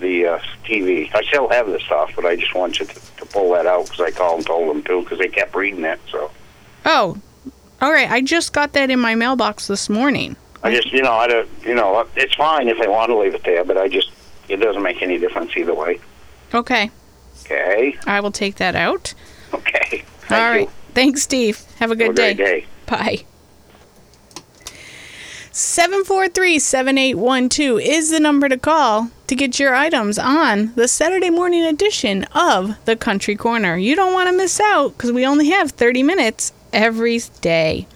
the 0.00 0.26
uh, 0.26 0.38
TV. 0.64 1.10
I 1.14 1.22
still 1.24 1.48
have 1.48 1.66
the 1.68 1.80
stuff, 1.80 2.12
but 2.16 2.26
I 2.26 2.36
just 2.36 2.54
want 2.54 2.78
you 2.78 2.86
to, 2.86 2.94
to 2.94 3.26
pull 3.26 3.52
that 3.52 3.66
out 3.66 3.84
because 3.84 4.00
I 4.00 4.10
called 4.10 4.38
and 4.38 4.46
told 4.46 4.68
them 4.68 4.82
to 4.84 5.00
because 5.02 5.18
they 5.18 5.28
kept 5.28 5.54
reading 5.54 5.84
it. 5.84 5.98
So 6.10 6.30
Oh, 6.84 7.18
all 7.80 7.92
right. 7.92 8.10
I 8.10 8.20
just 8.20 8.52
got 8.52 8.72
that 8.74 8.90
in 8.90 9.00
my 9.00 9.14
mailbox 9.14 9.66
this 9.66 9.88
morning. 9.88 10.36
I 10.62 10.74
just, 10.74 10.92
you 10.92 11.02
know, 11.02 11.12
I 11.12 11.26
don't, 11.28 11.48
you 11.64 11.74
know, 11.74 12.06
it's 12.16 12.34
fine 12.34 12.68
if 12.68 12.78
they 12.78 12.88
want 12.88 13.10
to 13.10 13.16
leave 13.16 13.34
it 13.34 13.44
there, 13.44 13.64
but 13.64 13.76
I 13.78 13.88
just, 13.88 14.10
it 14.48 14.56
doesn't 14.56 14.82
make 14.82 15.00
any 15.00 15.16
difference 15.18 15.56
either 15.56 15.74
way. 15.74 16.00
Okay, 16.54 16.90
Okay. 17.44 17.96
I 18.06 18.20
will 18.20 18.32
take 18.32 18.56
that 18.56 18.74
out. 18.74 19.14
Okay. 19.54 20.04
All 20.30 20.36
right. 20.38 20.68
Thanks, 20.96 21.20
Steve. 21.24 21.62
Have 21.78 21.90
a 21.90 21.94
good 21.94 22.06
Have 22.06 22.12
a 22.12 22.16
great 22.16 22.36
day. 22.38 22.60
day. 22.60 22.66
Bye. 22.86 23.24
743 25.52 26.58
7812 26.58 27.80
is 27.80 28.10
the 28.10 28.18
number 28.18 28.48
to 28.48 28.56
call 28.56 29.10
to 29.26 29.34
get 29.34 29.60
your 29.60 29.74
items 29.74 30.18
on 30.18 30.72
the 30.74 30.88
Saturday 30.88 31.28
morning 31.28 31.64
edition 31.66 32.24
of 32.34 32.82
the 32.86 32.96
Country 32.96 33.36
Corner. 33.36 33.76
You 33.76 33.94
don't 33.94 34.14
want 34.14 34.30
to 34.30 34.36
miss 34.36 34.58
out 34.58 34.96
because 34.96 35.12
we 35.12 35.26
only 35.26 35.50
have 35.50 35.72
30 35.72 36.02
minutes 36.02 36.54
every 36.72 37.20
day. 37.42 37.86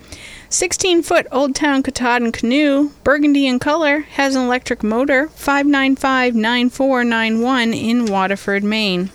16 0.51 1.03
foot 1.03 1.27
Old 1.33 1.55
Town 1.55 1.83
Katahdin 1.83 2.33
canoe, 2.33 2.91
burgundy 3.03 3.47
in 3.47 3.59
color, 3.59 4.01
has 4.01 4.37
an 4.37 4.43
electric 4.43 4.83
motor, 4.83 5.29
595 5.29 6.35
9491 6.35 7.73
in 7.73 8.05
Waterford, 8.05 8.63
Maine. 8.63 9.09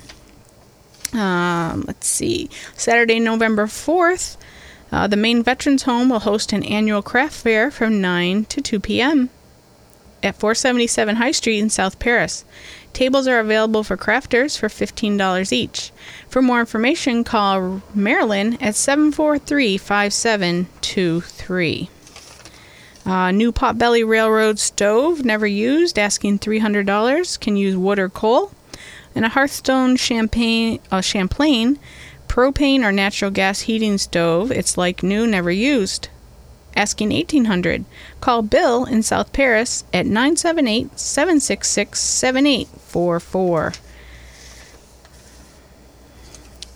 Um, 1.15 1.85
let's 1.87 2.07
see. 2.07 2.49
Saturday, 2.75 3.19
November 3.19 3.67
4th, 3.67 4.37
uh, 4.91 5.07
the 5.07 5.15
Maine 5.15 5.43
Veterans 5.43 5.83
Home 5.83 6.09
will 6.09 6.19
host 6.19 6.51
an 6.51 6.63
annual 6.63 7.01
craft 7.01 7.35
fair 7.35 7.71
from 7.71 8.01
9 8.01 8.43
to 8.45 8.61
2 8.61 8.81
p.m. 8.81 9.29
at 10.21 10.35
477 10.35 11.15
High 11.15 11.31
Street 11.31 11.59
in 11.59 11.69
South 11.69 11.97
Paris. 11.99 12.43
Tables 12.91 13.27
are 13.27 13.39
available 13.39 13.83
for 13.83 13.95
crafters 13.97 14.57
for 14.57 14.67
$15 14.69 15.51
each. 15.51 15.91
For 16.29 16.41
more 16.41 16.61
information, 16.61 17.23
call 17.23 17.83
Marilyn 17.93 18.57
at 18.61 18.75
743 18.75 19.77
5723. 19.77 21.89
Uh, 23.05 23.29
new 23.31 23.51
Potbelly 23.51 24.07
Railroad 24.07 24.57
stove, 24.57 25.23
never 25.23 25.45
used, 25.45 25.99
asking 25.99 26.39
$300. 26.39 27.39
Can 27.39 27.55
use 27.55 27.77
wood 27.77 27.99
or 27.99 28.09
coal. 28.09 28.51
And 29.15 29.25
a 29.25 29.29
Hearthstone 29.29 29.95
Champagne, 29.95 30.79
uh, 30.91 31.01
Champlain 31.01 31.79
propane 32.27 32.83
or 32.83 32.91
natural 32.91 33.31
gas 33.31 33.61
heating 33.61 33.97
stove. 33.97 34.51
It's 34.51 34.77
like 34.77 35.01
new, 35.01 35.25
never 35.25 35.51
used. 35.51 36.09
Asking 36.75 37.11
1800. 37.11 37.85
Call 38.19 38.41
Bill 38.41 38.83
in 38.83 39.03
South 39.03 39.31
Paris 39.31 39.85
at 39.93 40.05
978 40.05 40.99
766 40.99 41.97
7844. 41.97 43.73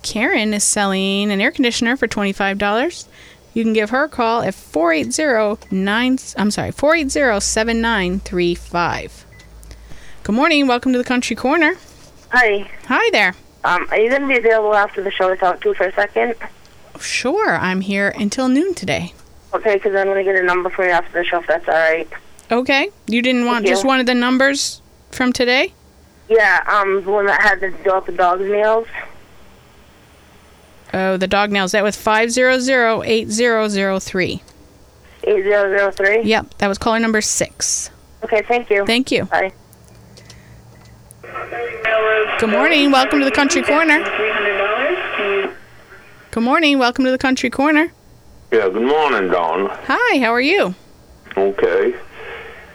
Karen 0.02 0.54
is 0.54 0.64
selling 0.64 1.30
an 1.30 1.42
air 1.42 1.52
conditioner 1.52 1.98
for 1.98 2.08
$25. 2.08 3.06
You 3.54 3.64
can 3.64 3.74
give 3.74 3.90
her 3.90 4.06
a 4.06 4.10
call 4.10 4.44
at 4.44 4.54
480-9 4.54 6.36
I'm 6.38 6.52
sorry, 6.52 6.72
480-7935. 6.72 9.24
Good 10.24 10.36
morning. 10.36 10.68
Welcome 10.68 10.94
to 10.94 10.98
the 10.98 11.04
Country 11.04 11.36
Corner. 11.36 11.76
Hi. 12.32 12.70
Hi 12.86 13.10
there. 13.12 13.34
Um, 13.64 13.88
are 13.90 13.98
you 13.98 14.10
going 14.10 14.22
to 14.22 14.28
be 14.28 14.38
available 14.38 14.76
after 14.76 15.04
the 15.04 15.12
show 15.12 15.30
to 15.30 15.36
talk 15.36 15.62
to 15.62 15.74
for 15.74 15.88
a 15.88 15.94
second? 15.94 16.36
Sure, 17.00 17.56
I'm 17.56 17.82
here 17.82 18.14
until 18.18 18.48
noon 18.48 18.76
today. 18.76 19.14
Okay, 19.54 19.76
because 19.76 19.96
I'm 19.96 20.06
going 20.06 20.24
to 20.24 20.32
get 20.32 20.42
a 20.42 20.46
number 20.46 20.70
for 20.70 20.86
you 20.86 20.92
after 20.92 21.12
the 21.12 21.24
show, 21.24 21.40
if 21.40 21.48
that's 21.48 21.68
all 21.68 21.74
right. 21.74 22.08
Okay. 22.52 22.90
You 23.08 23.22
didn't 23.22 23.46
want 23.46 23.66
Thank 23.66 23.74
just 23.74 23.84
you. 23.84 23.88
one 23.88 24.00
of 24.00 24.06
the 24.06 24.14
numbers 24.14 24.82
from 25.12 25.34
today? 25.34 25.74
Yeah, 26.30 26.64
um, 26.68 27.04
the 27.04 27.12
one 27.12 27.26
that 27.26 27.42
had 27.42 27.60
the 27.60 27.72
dog, 27.84 28.06
the 28.06 28.12
dog's 28.12 28.44
nails. 28.44 28.88
Oh, 30.94 31.18
the 31.18 31.28
dog 31.28 31.52
nails. 31.52 31.72
That 31.72 31.84
was 31.84 31.98
500-8003. 31.98 34.42
8003? 35.24 36.22
Yep, 36.22 36.54
that 36.60 36.68
was 36.68 36.78
caller 36.78 37.00
number 37.00 37.22
6. 37.22 37.90
Okay, 38.24 38.44
thank 38.44 38.70
you. 38.70 38.86
Thank 38.86 39.12
you. 39.12 39.26
Bye. 39.26 39.52
Good 42.40 42.50
morning. 42.50 42.92
Welcome 42.92 43.20
to 43.20 43.26
the 43.26 43.32
Country 43.32 43.62
Corner. 43.62 44.00
Good 46.32 46.44
morning. 46.44 46.78
Welcome 46.80 47.06
to 47.06 47.12
the 47.12 47.18
Country 47.18 47.50
Corner. 47.50 47.92
Yeah, 48.52 48.68
good 48.70 48.84
morning, 48.86 49.32
Dawn. 49.32 49.70
Hi, 49.86 50.20
how 50.20 50.34
are 50.34 50.42
you? 50.42 50.76
Okay. 51.38 51.96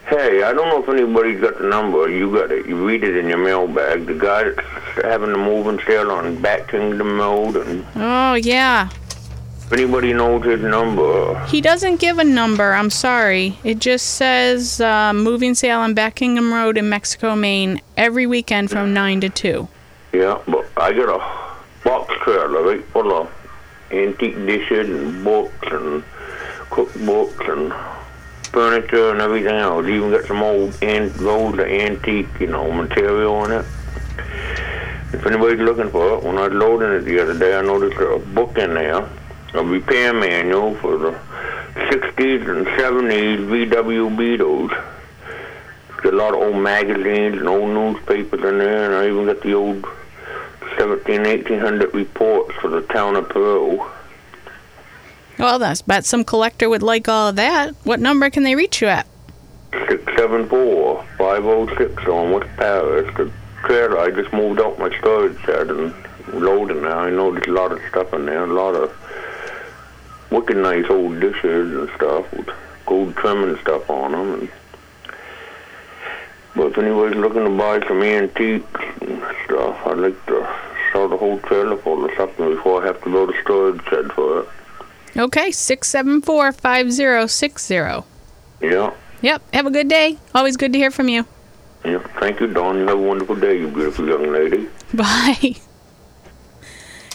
Hey, 0.07 0.43
I 0.43 0.53
don't 0.55 0.69
know 0.69 0.83
if 0.83 0.89
anybody's 0.89 1.41
got 1.43 1.59
the 1.59 1.65
number. 1.69 2.09
You 2.09 2.33
got 2.33 2.51
it. 2.53 2.67
You 2.67 2.87
read 2.87 3.05
it 3.05 3.17
in 3.17 3.29
your 3.29 3.39
mailbag. 3.39 4.07
The 4.07 4.15
guy 4.15 4.45
that's 4.45 4.61
having 5.05 5.33
the 5.33 5.39
moving 5.39 5.79
sale 5.87 6.11
on 6.11 6.41
Back 6.41 6.69
Kingdom 6.69 7.19
Road, 7.19 7.57
and 7.57 7.85
Oh, 7.97 8.35
yeah. 8.35 8.89
If 9.67 9.73
anybody 9.73 10.13
knows 10.13 10.45
his 10.45 10.61
number, 10.61 11.39
He 11.47 11.61
doesn't 11.63 11.97
give 11.99 12.19
a 12.19 12.25
number. 12.25 12.75
I'm 12.75 12.91
sorry. 12.91 13.59
It 13.65 13.79
just 13.79 14.07
says 14.17 14.81
uh, 14.81 15.13
moving 15.15 15.55
sale 15.55 15.81
on 15.81 15.95
Back 15.95 16.17
Kingdom 16.17 16.53
Road 16.53 16.77
in 16.77 16.89
Mexico, 16.91 17.35
Maine, 17.35 17.81
every 17.97 18.27
weekend 18.27 18.71
from 18.71 18.93
9 18.93 19.23
to 19.23 19.29
2. 19.31 19.69
yeah, 20.13 20.39
but 20.47 20.67
I 20.77 20.93
got 20.93 21.09
a 21.09 21.85
box 21.89 22.13
trailer 22.23 22.63
right 22.63 22.85
full 22.93 23.13
of 23.13 23.31
antique 23.91 24.37
dishes 24.47 24.89
and 24.91 25.25
books 25.25 25.55
and 25.71 26.03
cookbooks 26.71 27.51
and 27.53 27.73
furniture 28.53 29.11
and 29.13 29.21
everything 29.23 29.55
else. 29.55 29.87
Even 29.87 30.11
got 30.11 30.25
some 30.27 30.43
old 30.43 30.77
an- 30.83 31.13
old 31.27 31.59
antique, 31.61 32.29
you 32.39 32.49
know, 32.49 32.71
material 32.71 33.45
in 33.47 33.53
it. 33.53 33.65
If 35.15 35.25
anybody's 35.27 35.61
looking 35.61 35.91
for 35.91 36.19
it, 36.19 36.23
when 36.23 36.37
I 36.39 36.49
was 36.49 36.53
loading 36.53 36.91
it 36.91 37.01
the 37.07 37.21
other 37.21 37.39
day, 37.39 37.57
I 37.57 37.63
noticed 37.63 37.99
a 38.01 38.19
book 38.35 38.59
in 38.59 38.75
there, 38.75 39.09
a 39.55 39.63
repair 39.63 40.13
manual 40.13 40.75
for 40.77 40.99
the 40.99 41.11
60s 41.75 42.49
and 42.49 42.67
70s 42.67 43.47
VW 43.49 44.17
Beetles. 44.17 44.71
Got 46.03 46.13
a 46.13 46.17
lot 46.17 46.35
of 46.35 46.41
old 46.41 46.63
magazines 46.63 47.39
and 47.39 47.49
old 47.49 47.71
newspapers 47.71 48.43
in 48.43 48.59
there, 48.59 48.87
and 48.87 48.95
I 48.95 49.07
even 49.09 49.27
got 49.27 49.41
the 49.43 49.55
old 49.55 49.87
17, 50.77 51.23
1800 51.23 51.95
reports 51.95 52.55
for 52.57 52.69
the 52.69 52.83
town 52.83 53.17
of 53.17 53.29
Peru. 53.29 53.85
Well, 55.39 55.59
that's 55.59 55.83
bet 55.83 56.05
some 56.05 56.25
collector 56.25 56.69
would 56.69 56.83
like 56.83 57.09
all 57.09 57.29
of 57.29 57.37
that. 57.37 57.75
What 57.85 58.01
number 58.01 58.29
can 58.31 58.43
they 58.43 58.55
reach 58.55 58.83
you 58.83 58.89
at? 58.89 59.07
674 59.73 61.05
506 61.19 62.07
on 62.07 62.33
West 62.33 62.51
Paris. 62.57 63.17
The 63.17 63.31
trailer, 63.65 63.99
I 63.99 64.11
just 64.11 64.33
moved 64.33 64.61
out 64.61 64.79
my 64.79 64.97
storage 64.99 65.41
shed 65.43 65.71
and 65.71 65.95
loading 66.33 66.83
now. 66.83 66.99
I 66.99 67.11
know 67.11 67.33
there's 67.33 67.47
a 67.47 67.51
lot 67.51 67.73
of 67.73 67.81
stuff 67.89 68.13
in 68.13 68.27
there, 68.27 68.45
a 68.45 68.53
lot 68.53 68.75
of 68.75 68.93
wicked 70.35 70.57
nice 70.57 70.85
old 70.91 71.21
dishes 71.21 71.73
and 71.77 71.89
stuff 71.97 72.31
with 72.33 72.49
gold 72.87 73.15
trim 73.17 73.45
and 73.45 73.59
stuff 73.61 73.89
on 73.89 74.13
them. 74.13 74.41
And, 74.41 74.51
but 76.57 76.67
if 76.67 76.79
anybody's 76.79 77.17
looking 77.17 77.45
to 77.45 77.51
buy 77.51 77.87
some 77.87 78.03
antiques 78.03 78.81
and 79.01 79.23
stuff, 79.45 79.87
I'd 79.87 79.99
like 79.99 80.27
to 80.27 80.49
sell 80.93 81.09
the 81.09 81.17
whole 81.17 81.39
trailer 81.41 81.77
full 81.77 82.05
of 82.05 82.11
something 82.17 82.55
before 82.55 82.83
I 82.83 82.87
have 82.87 83.03
to 83.05 83.11
go 83.11 83.27
to 83.27 83.43
storage 83.43 83.85
shed 83.85 84.13
for 84.13 84.41
it. 84.41 84.49
Okay, 85.17 85.53
674 85.53 86.53
5060. 86.53 87.75
Yeah. 88.61 88.93
Yep, 89.23 89.55
have 89.55 89.67
a 89.67 89.71
good 89.71 89.89
day. 89.89 90.19
Always 90.35 90.57
good 90.57 90.73
to 90.73 90.79
hear 90.79 90.91
from 90.91 91.09
you. 91.09 91.25
Yeah. 91.85 91.99
Thank 92.19 92.41
you, 92.41 92.47
Dawn. 92.47 92.79
You 92.79 92.87
have 92.87 92.99
a 92.99 93.03
wonderful 93.03 93.37
day, 93.37 93.59
you 93.59 93.69
beautiful 93.69 94.09
young 94.09 94.33
lady. 94.33 94.69
Bye. 94.95 95.57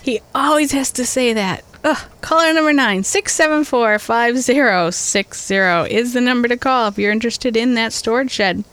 He 0.01 0.21
always 0.34 0.71
has 0.71 0.91
to 0.93 1.05
say 1.05 1.34
that. 1.34 1.63
Ugh. 1.83 1.97
Caller 2.21 2.53
number 2.53 2.73
nine, 2.73 3.03
674 3.03 3.99
5060 3.99 5.55
is 5.89 6.13
the 6.13 6.21
number 6.21 6.47
to 6.47 6.57
call 6.57 6.87
if 6.89 6.97
you're 6.97 7.11
interested 7.11 7.55
in 7.55 7.75
that 7.75 7.93
storage 7.93 8.31
shed. 8.31 8.63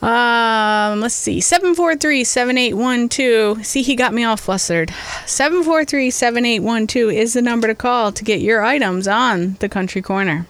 Um, 0.00 1.00
let's 1.00 1.14
see, 1.14 1.40
743 1.40 2.24
7812. 2.24 3.66
See, 3.66 3.82
he 3.82 3.96
got 3.96 4.12
me 4.12 4.22
all 4.22 4.36
flustered. 4.36 4.90
743 5.26 6.10
7812 6.10 7.12
is 7.12 7.32
the 7.32 7.42
number 7.42 7.66
to 7.66 7.74
call 7.74 8.12
to 8.12 8.22
get 8.22 8.40
your 8.40 8.62
items 8.62 9.08
on 9.08 9.54
the 9.60 9.68
Country 9.68 10.02
Corner. 10.02 10.46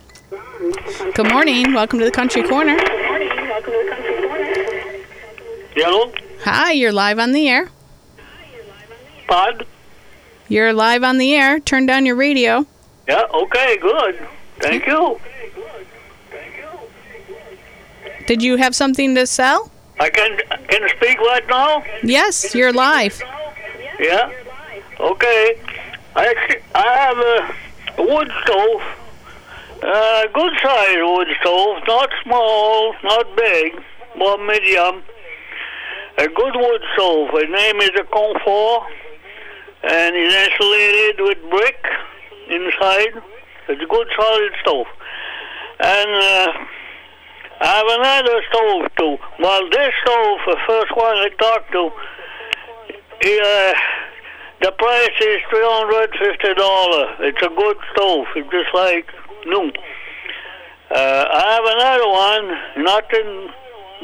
Good 1.15 1.29
morning. 1.29 1.73
Welcome 1.73 2.01
to 2.01 2.05
the 2.05 2.11
Country 2.11 2.43
Corner. 2.43 2.77
good 2.77 3.09
morning 3.09 3.29
welcome 3.49 3.73
to 3.73 3.79
the 3.79 3.91
country 3.91 5.05
Hello? 5.75 6.13
Hi, 6.43 6.73
you're 6.73 6.93
live 6.93 7.19
on 7.19 7.33
the 7.33 7.49
air. 7.49 7.71
Pod? 9.29 9.67
You're 10.49 10.73
live 10.73 11.03
on 11.03 11.19
the 11.19 11.35
air. 11.35 11.59
Turn 11.61 11.87
down 11.87 12.07
your 12.07 12.17
radio. 12.17 12.67
Yeah, 13.09 13.25
okay, 13.33 13.79
good. 13.79 14.27
Thank 14.61 14.87
you. 14.87 15.21
Did 18.27 18.43
you 18.43 18.57
have 18.57 18.75
something 18.75 19.15
to 19.15 19.27
sell? 19.27 19.71
I 20.01 20.11
can 20.11 20.39
can 20.69 20.83
I 20.85 20.89
speak 20.97 21.19
right 21.19 21.47
now? 21.49 21.85
Yes, 22.03 22.55
you're 22.55 22.73
live. 22.73 23.23
Yeah. 23.99 24.33
Okay. 24.99 25.59
I 26.17 26.59
I 26.75 26.87
have 27.05 27.19
a, 27.19 28.03
wood 28.03 28.31
stove, 28.43 28.83
a 29.83 30.27
good 30.33 30.53
size 30.63 30.97
wood 30.99 31.29
stove, 31.41 31.83
not 31.87 32.11
small, 32.23 32.95
not 33.03 33.37
big, 33.37 33.75
but 34.19 34.39
medium. 34.39 35.03
A 36.19 36.29
good 36.29 36.55
wood 36.55 36.83
stove. 36.95 37.31
The 37.33 37.47
name 37.47 37.81
is 37.81 37.91
a 37.99 38.05
Comfort, 38.05 38.87
and 39.85 40.17
it's 40.17 40.35
insulated 40.35 41.21
with 41.21 41.39
brick 41.51 41.85
inside. 42.49 43.23
It's 43.69 43.83
a 43.83 43.87
good 43.87 44.09
solid 44.17 44.53
stove. 44.61 44.87
And 45.81 46.11
uh, 46.11 46.53
I 47.61 47.67
have 47.67 47.87
another 47.87 48.43
stove 48.49 48.89
too. 48.97 49.17
Well, 49.41 49.71
this 49.71 49.93
stove, 50.03 50.39
the 50.47 50.59
first 50.67 50.97
one 50.97 51.17
I 51.17 51.29
talked 51.39 51.73
to, 51.73 51.91
he, 53.23 53.41
uh, 53.41 53.75
the 54.63 54.73
price 54.73 55.17
is 55.21 55.41
three 55.51 55.65
hundred 55.65 56.11
fifty 56.19 56.55
dollars. 56.55 57.17
It's 57.21 57.43
a 57.43 57.53
good 57.55 57.77
stove. 57.93 58.27
It's 58.37 58.51
just 58.51 58.75
like 58.75 59.07
new. 59.47 59.73
Uh, 60.91 61.25
I 61.33 61.43
have 61.53 61.65
another 61.65 62.09
one. 62.09 62.85
Nothing 62.85 63.49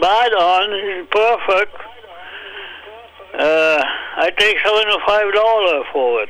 bad 0.01 0.33
on. 0.33 0.73
It's 0.73 1.09
perfect. 1.11 1.77
Uh, 3.33 3.83
I 4.17 4.31
take 4.37 4.57
seventy-five 4.65 5.33
dollars 5.35 5.87
for 5.93 6.23
it. 6.23 6.29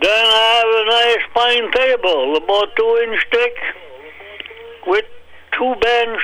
Then 0.00 0.26
I 0.26 0.48
have 0.58 0.70
a 0.76 0.84
nice 0.90 1.24
pine 1.34 1.70
table, 1.72 2.36
about 2.36 2.74
two-inch 2.76 3.26
thick, 3.30 3.56
with 4.86 5.04
two 5.58 5.74
bench 5.80 6.20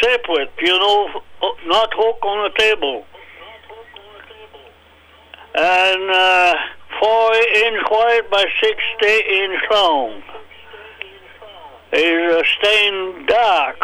separate. 0.00 0.52
You 0.60 0.78
know, 0.78 1.22
not 1.66 1.92
hook 1.94 2.24
on 2.24 2.50
the 2.50 2.58
table 2.58 3.04
and 5.54 6.10
uh, 6.10 6.54
four 7.00 7.34
inch 7.34 7.82
wide 7.90 8.28
by 8.30 8.44
sixty 8.60 9.16
inch 9.42 9.62
long. 9.70 10.22
Is 11.92 12.34
uh, 12.34 12.42
stained 12.58 13.28
dark. 13.28 13.76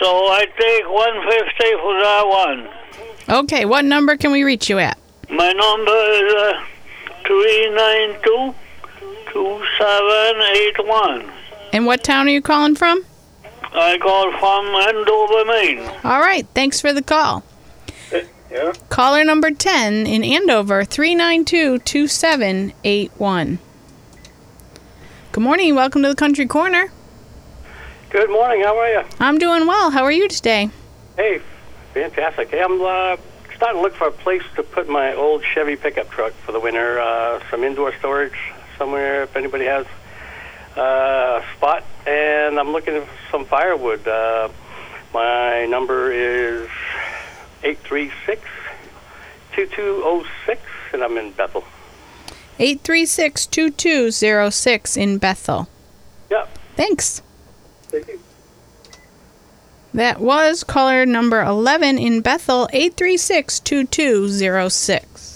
So 0.00 0.06
I 0.06 0.46
take 0.58 0.88
one 0.88 1.22
fifty 1.30 1.72
for 1.76 2.00
that 2.00 2.24
one. 2.26 3.38
Okay, 3.44 3.64
what 3.66 3.84
number 3.84 4.16
can 4.16 4.32
we 4.32 4.42
reach 4.42 4.70
you 4.70 4.78
at? 4.78 4.98
My 5.28 5.52
number 5.52 5.92
is 5.92 6.32
uh, 6.32 6.64
three 7.26 7.70
nine 7.70 8.16
two 8.24 8.54
two 9.30 9.62
seven 9.78 10.40
eight 10.56 10.86
one. 10.86 11.30
And 11.74 11.84
what 11.84 12.02
town 12.02 12.26
are 12.28 12.30
you 12.30 12.40
calling 12.40 12.74
from? 12.74 13.04
I 13.72 13.98
call 13.98 14.32
from 14.38 14.66
Andover, 14.74 15.44
Maine. 15.44 15.80
All 16.02 16.20
right, 16.20 16.46
thanks 16.54 16.80
for 16.80 16.92
the 16.92 17.02
call. 17.02 17.44
Yeah. 18.50 18.72
Caller 18.88 19.22
number 19.22 19.52
10 19.52 20.08
in 20.08 20.24
Andover, 20.24 20.84
392 20.84 21.78
2781. 21.78 23.58
Good 25.30 25.44
morning. 25.44 25.76
Welcome 25.76 26.02
to 26.02 26.08
the 26.08 26.16
Country 26.16 26.46
Corner. 26.46 26.90
Good 28.10 28.28
morning. 28.28 28.62
How 28.64 28.76
are 28.76 28.88
you? 28.88 29.02
I'm 29.20 29.38
doing 29.38 29.68
well. 29.68 29.90
How 29.90 30.02
are 30.02 30.10
you 30.10 30.26
today? 30.26 30.68
Hey, 31.14 31.40
fantastic. 31.94 32.50
Hey, 32.50 32.60
I'm 32.60 32.82
uh, 32.82 33.16
starting 33.54 33.78
to 33.78 33.82
look 33.82 33.94
for 33.94 34.08
a 34.08 34.10
place 34.10 34.42
to 34.56 34.64
put 34.64 34.88
my 34.88 35.14
old 35.14 35.44
Chevy 35.44 35.76
pickup 35.76 36.10
truck 36.10 36.32
for 36.32 36.50
the 36.50 36.58
winter. 36.58 36.98
Uh, 36.98 37.40
some 37.52 37.62
indoor 37.62 37.94
storage 38.00 38.34
somewhere, 38.76 39.22
if 39.22 39.36
anybody 39.36 39.66
has 39.66 39.86
uh, 40.76 41.40
a 41.40 41.44
spot. 41.56 41.84
And 42.04 42.58
I'm 42.58 42.72
looking 42.72 43.00
for 43.00 43.08
some 43.30 43.44
firewood. 43.44 44.08
Uh, 44.08 44.48
my 45.14 45.66
number 45.66 46.10
is 46.10 46.68
836 47.62 48.42
2206, 49.52 50.60
and 50.94 51.04
I'm 51.04 51.16
in 51.16 51.30
Bethel. 51.30 51.62
836 52.58 53.46
2206 53.46 54.96
in 54.96 55.18
Bethel. 55.18 55.68
Yep. 56.28 56.58
Thanks. 56.74 57.22
Thank 57.90 58.08
you. 58.08 58.20
That 59.92 60.20
was 60.20 60.62
caller 60.62 61.04
number 61.04 61.42
11 61.42 61.98
in 61.98 62.20
Bethel, 62.20 62.68
836 62.72 63.58
2206. 63.60 65.30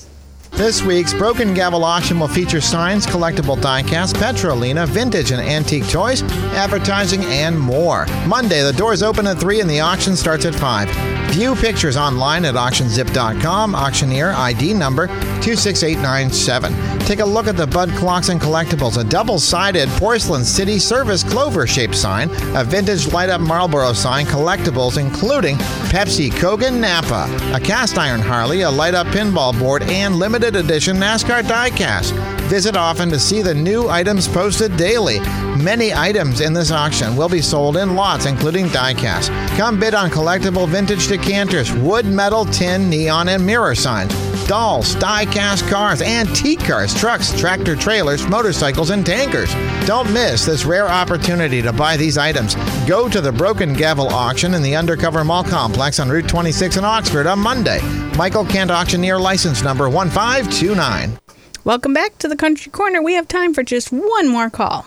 This 0.53 0.83
week's 0.83 1.13
Broken 1.13 1.53
Gavel 1.53 1.83
auction 1.83 2.21
will 2.21 2.29
feature 2.29 2.61
signs, 2.61 3.09
collectible 3.09 3.57
diecast, 3.57 4.15
petroliana, 4.15 4.87
vintage 4.87 5.33
and 5.33 5.41
antique 5.41 5.89
toys, 5.89 6.23
advertising, 6.55 7.25
and 7.25 7.59
more. 7.59 8.07
Monday, 8.29 8.63
the 8.63 8.73
doors 8.73 9.03
open 9.03 9.27
at 9.27 9.39
3 9.39 9.63
and 9.63 9.69
the 9.69 9.81
auction 9.81 10.15
starts 10.15 10.45
at 10.45 10.55
5. 10.55 10.89
View 11.33 11.57
pictures 11.57 11.97
online 11.97 12.45
at 12.45 12.55
auctionzip.com, 12.55 13.75
auctioneer 13.75 14.31
ID 14.31 14.75
number 14.75 15.09
26897. 15.45 16.99
Take 17.01 17.21
a 17.21 17.25
look 17.25 17.47
at 17.47 17.57
the 17.57 17.67
Bud 17.67 17.91
Clocks 17.91 18.31
and 18.31 18.41
Collectibles, 18.41 18.99
a 18.99 19.05
double 19.05 19.39
sided 19.39 19.91
porcelain 19.91 20.43
city 20.43 20.79
service 20.79 21.23
clover 21.23 21.67
shaped 21.67 21.95
sign, 21.95 22.31
a 22.57 22.65
vintage 22.65 23.13
light 23.13 23.29
up 23.29 23.43
Marlboro 23.43 23.93
sign, 23.93 24.25
collectibles 24.25 24.97
including 24.97 25.57
Pepsi, 25.93 26.31
Kogan, 26.31 26.81
Napa, 26.81 27.29
a 27.55 27.61
cast 27.61 27.99
iron 27.99 28.21
Harley, 28.21 28.63
a 28.63 28.71
light 28.71 28.95
up 28.95 29.07
pinball 29.09 29.57
board, 29.59 29.83
and 29.83 30.17
limited 30.17 30.57
edition 30.57 30.97
NASCAR 30.97 31.43
diecast. 31.43 32.13
Visit 32.49 32.75
often 32.75 33.11
to 33.11 33.19
see 33.19 33.43
the 33.43 33.55
new 33.55 33.91
items 33.91 34.27
posted 34.27 34.75
daily. 34.79 35.21
Many 35.59 35.93
items 35.93 36.41
in 36.41 36.55
this 36.55 36.71
auction 36.71 37.17
will 37.17 37.29
be 37.29 37.43
sold 37.43 37.77
in 37.77 37.97
lots, 37.97 38.25
including 38.25 38.69
diecast. 38.69 39.29
Come 39.59 39.79
bid 39.79 39.93
on 39.93 40.09
collectible 40.09 40.67
vintage 40.67 41.07
decanters, 41.07 41.71
wood, 41.75 42.07
metal, 42.07 42.47
tin, 42.47 42.89
neon, 42.89 43.29
and 43.29 43.45
mirror 43.45 43.75
signs. 43.75 44.34
Dolls, 44.47 44.95
die 44.97 45.27
cast 45.27 45.67
cars, 45.69 46.03
antique 46.03 46.61
cars, 46.61 46.95
trucks, 46.95 47.39
tractor 47.39 47.77
trailers, 47.77 48.27
motorcycles, 48.27 48.91
and 48.91 49.05
tankers. 49.05 49.53
Don't 49.87 50.13
miss 50.13 50.45
this 50.45 50.65
rare 50.65 50.89
opportunity 50.89 51.63
to 51.63 51.73
buy 51.73 51.97
these 51.97 52.19
items. 52.19 52.55
Go 52.87 53.09
to 53.09 53.21
the 53.21 53.33
Broken 53.33 53.73
Gavel 53.75 54.09
auction 54.09 54.55
in 54.55 54.63
the 54.63 54.77
Undercover 54.77 55.25
Mall 55.25 55.45
complex 55.45 55.99
on 56.01 56.09
Route 56.09 56.29
26 56.29 56.77
in 56.77 56.85
Oxford 56.85 57.27
on 57.27 57.39
Monday. 57.39 57.81
Michael 58.17 58.45
Kent 58.45 58.71
Auctioneer 58.71 59.19
license 59.19 59.63
number 59.63 59.89
1529. 59.89 61.19
Welcome 61.65 61.95
back 61.95 62.19
to 62.19 62.29
the 62.29 62.37
Country 62.37 62.71
Corner. 62.71 63.03
We 63.03 63.15
have 63.15 63.27
time 63.27 63.55
for 63.55 63.63
just 63.63 63.91
one 63.91 64.29
more 64.29 64.51
call. 64.51 64.87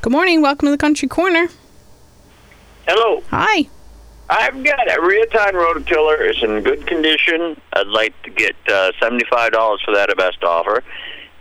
Good 0.00 0.12
morning. 0.12 0.42
Welcome 0.42 0.66
to 0.66 0.70
the 0.70 0.78
Country 0.78 1.08
Corner. 1.08 1.48
Hello. 2.86 3.22
Hi. 3.30 3.68
I've 4.30 4.64
got 4.64 4.88
a 4.90 5.00
Rioton 5.00 5.52
rototiller. 5.52 6.20
It's 6.20 6.42
in 6.42 6.62
good 6.62 6.86
condition. 6.86 7.60
I'd 7.74 7.88
like 7.88 8.20
to 8.22 8.30
get 8.30 8.56
uh, 8.66 8.92
$75 9.00 9.30
for 9.84 9.94
that 9.94 10.08
at 10.08 10.16
best 10.16 10.42
offer. 10.42 10.82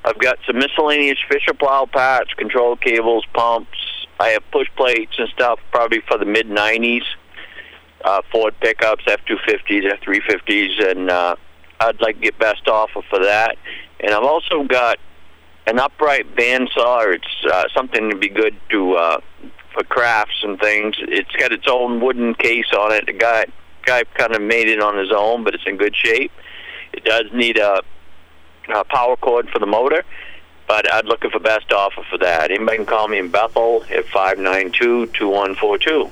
I've 0.03 0.19
got 0.19 0.37
some 0.45 0.59
miscellaneous 0.59 1.17
Fisher 1.29 1.53
plow 1.53 1.85
parts, 1.85 2.33
control 2.33 2.75
cables, 2.75 3.25
pumps. 3.33 3.77
I 4.19 4.29
have 4.29 4.43
push 4.51 4.67
plates 4.75 5.13
and 5.17 5.29
stuff 5.29 5.59
probably 5.71 6.01
for 6.07 6.17
the 6.17 6.25
mid 6.25 6.47
90s. 6.47 7.03
Uh, 8.03 8.21
Ford 8.31 8.53
pickups, 8.59 9.05
F250s, 9.05 9.99
F350s, 10.01 10.91
and 10.91 11.09
uh, 11.09 11.37
I'd 11.79 12.01
like 12.01 12.15
to 12.15 12.21
get 12.21 12.37
best 12.37 12.67
offer 12.67 13.01
for 13.09 13.19
that. 13.19 13.55
And 14.01 14.13
I've 14.13 14.23
also 14.23 14.63
got 14.63 14.97
an 15.67 15.79
upright 15.79 16.35
bandsaw. 16.35 17.15
It's 17.15 17.45
uh, 17.49 17.63
something 17.73 18.09
to 18.09 18.17
be 18.17 18.27
good 18.27 18.57
to 18.71 18.93
uh, 18.95 19.21
for 19.73 19.83
crafts 19.83 20.43
and 20.43 20.59
things. 20.59 20.95
It's 20.99 21.31
got 21.31 21.51
its 21.51 21.67
own 21.67 21.99
wooden 21.99 22.33
case 22.35 22.71
on 22.77 22.91
it. 22.93 23.05
The 23.05 23.13
guy 23.13 23.45
guy 23.85 24.03
kind 24.15 24.33
of 24.33 24.41
made 24.41 24.67
it 24.67 24.79
on 24.79 24.97
his 24.97 25.11
own, 25.11 25.43
but 25.43 25.53
it's 25.53 25.65
in 25.65 25.77
good 25.77 25.95
shape. 25.95 26.31
It 26.93 27.03
does 27.03 27.25
need 27.33 27.57
a, 27.57 27.81
a 28.73 28.83
power 28.85 29.15
cord 29.17 29.49
for 29.49 29.59
the 29.59 29.65
motor, 29.65 30.03
but 30.67 30.89
I'd 30.91 31.05
looking 31.05 31.31
for 31.31 31.39
best 31.39 31.71
offer 31.73 32.03
for 32.09 32.17
that. 32.19 32.51
Anybody 32.51 32.77
can 32.77 32.85
call 32.85 33.07
me 33.07 33.17
in 33.19 33.29
Bethel 33.29 33.83
at 33.89 34.05
five 34.07 34.37
nine 34.37 34.71
two 34.71 35.07
two 35.07 35.27
one 35.29 35.55
four 35.55 35.77
two. 35.77 36.09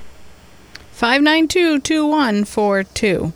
592 0.93 1.79
2142. 1.79 3.33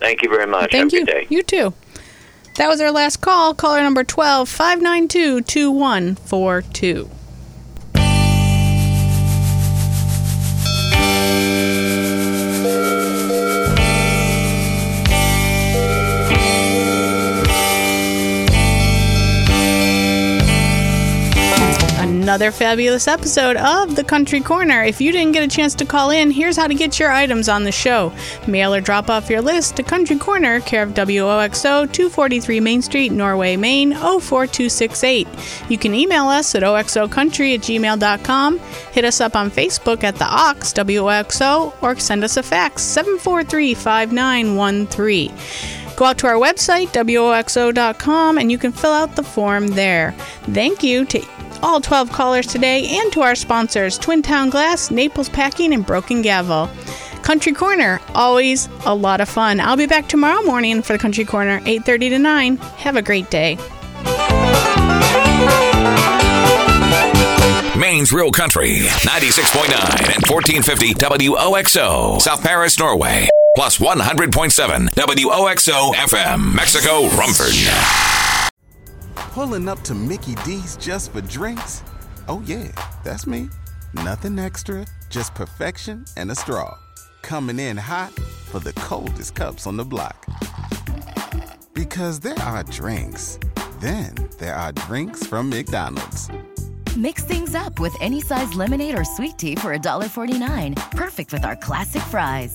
Thank 0.00 0.22
you 0.22 0.28
very 0.30 0.46
much. 0.46 0.72
Thank 0.72 0.90
Have 0.90 0.92
you. 0.92 1.06
good 1.06 1.12
day. 1.12 1.26
You 1.28 1.42
too. 1.42 1.74
That 2.56 2.68
was 2.68 2.80
our 2.80 2.90
last 2.90 3.20
call. 3.20 3.54
Caller 3.54 3.82
number 3.82 4.02
12 4.02 4.48
592 4.48 5.42
2142. 5.42 7.10
Another 22.24 22.50
fabulous 22.50 23.06
episode 23.06 23.58
of 23.58 23.96
The 23.96 24.02
Country 24.02 24.40
Corner. 24.40 24.82
If 24.82 24.98
you 24.98 25.12
didn't 25.12 25.32
get 25.32 25.42
a 25.42 25.46
chance 25.46 25.74
to 25.74 25.84
call 25.84 26.08
in, 26.08 26.30
here's 26.30 26.56
how 26.56 26.66
to 26.66 26.74
get 26.74 26.98
your 26.98 27.12
items 27.12 27.50
on 27.50 27.64
the 27.64 27.70
show. 27.70 28.14
Mail 28.46 28.74
or 28.74 28.80
drop 28.80 29.10
off 29.10 29.28
your 29.28 29.42
list 29.42 29.76
to 29.76 29.82
Country 29.82 30.16
Corner, 30.16 30.60
care 30.60 30.82
of 30.82 30.94
WOXO, 30.94 31.92
243 31.92 32.60
Main 32.60 32.80
Street, 32.80 33.12
Norway, 33.12 33.56
Maine, 33.56 33.92
04268. 33.92 35.28
You 35.68 35.76
can 35.76 35.92
email 35.92 36.28
us 36.28 36.54
at 36.54 36.62
oxocountry 36.62 37.56
at 37.56 37.60
gmail.com, 37.60 38.58
hit 38.58 39.04
us 39.04 39.20
up 39.20 39.36
on 39.36 39.50
Facebook 39.50 40.02
at 40.02 40.16
The 40.16 40.24
Ox, 40.24 40.72
WOXO, 40.72 41.74
or 41.82 41.98
send 41.98 42.24
us 42.24 42.38
a 42.38 42.42
fax, 42.42 42.82
743 42.84 43.74
5913. 43.74 45.83
Go 45.96 46.06
out 46.06 46.18
to 46.18 46.26
our 46.26 46.34
website, 46.34 46.88
WOXO.com, 46.88 48.38
and 48.38 48.50
you 48.50 48.58
can 48.58 48.72
fill 48.72 48.92
out 48.92 49.16
the 49.16 49.22
form 49.22 49.68
there. 49.68 50.12
Thank 50.52 50.82
you 50.82 51.04
to 51.06 51.24
all 51.62 51.80
12 51.80 52.10
callers 52.12 52.46
today 52.46 52.98
and 52.98 53.12
to 53.12 53.22
our 53.22 53.34
sponsors, 53.34 53.96
Twin 53.98 54.22
Town 54.22 54.50
Glass, 54.50 54.90
Naples 54.90 55.28
Packing, 55.28 55.72
and 55.72 55.86
Broken 55.86 56.20
Gavel. 56.20 56.68
Country 57.22 57.52
Corner, 57.52 58.00
always 58.14 58.68
a 58.84 58.94
lot 58.94 59.20
of 59.22 59.28
fun. 59.28 59.60
I'll 59.60 59.76
be 59.76 59.86
back 59.86 60.08
tomorrow 60.08 60.42
morning 60.42 60.82
for 60.82 60.92
the 60.92 60.98
Country 60.98 61.24
Corner, 61.24 61.60
8.30 61.60 62.10
to 62.10 62.18
9. 62.18 62.56
Have 62.56 62.96
a 62.96 63.02
great 63.02 63.30
day. 63.30 63.56
Maine's 67.78 68.12
Real 68.12 68.30
Country, 68.30 68.80
96.9 68.80 69.70
and 70.14 70.22
1450 70.28 70.94
WOXO, 70.94 72.20
South 72.20 72.42
Paris, 72.42 72.78
Norway, 72.78 73.28
plus 73.54 73.78
100.7 73.78 74.88
WOXO 74.90 75.94
FM, 75.94 76.54
Mexico, 76.54 77.06
Rumford. 77.16 77.54
Pulling 79.14 79.68
up 79.68 79.80
to 79.82 79.94
Mickey 79.94 80.34
D's 80.44 80.76
just 80.76 81.12
for 81.12 81.20
drinks? 81.20 81.84
Oh, 82.26 82.42
yeah, 82.46 82.72
that's 83.04 83.28
me. 83.28 83.48
Nothing 83.94 84.40
extra, 84.40 84.84
just 85.08 85.34
perfection 85.36 86.04
and 86.16 86.32
a 86.32 86.34
straw. 86.34 86.76
Coming 87.22 87.60
in 87.60 87.76
hot 87.76 88.12
for 88.50 88.58
the 88.58 88.72
coldest 88.72 89.36
cups 89.36 89.68
on 89.68 89.76
the 89.76 89.84
block. 89.84 90.26
Because 91.74 92.18
there 92.18 92.38
are 92.40 92.64
drinks, 92.64 93.38
then 93.78 94.14
there 94.38 94.56
are 94.56 94.72
drinks 94.72 95.24
from 95.26 95.48
McDonald's. 95.48 96.28
Mix 96.96 97.24
things 97.24 97.54
up 97.54 97.78
with 97.78 97.94
any 98.00 98.20
size 98.20 98.54
lemonade 98.54 98.98
or 98.98 99.04
sweet 99.04 99.38
tea 99.38 99.54
for 99.54 99.76
$1.49. 99.76 100.90
Perfect 100.92 101.32
with 101.32 101.44
our 101.44 101.56
classic 101.56 102.02
fries. 102.02 102.54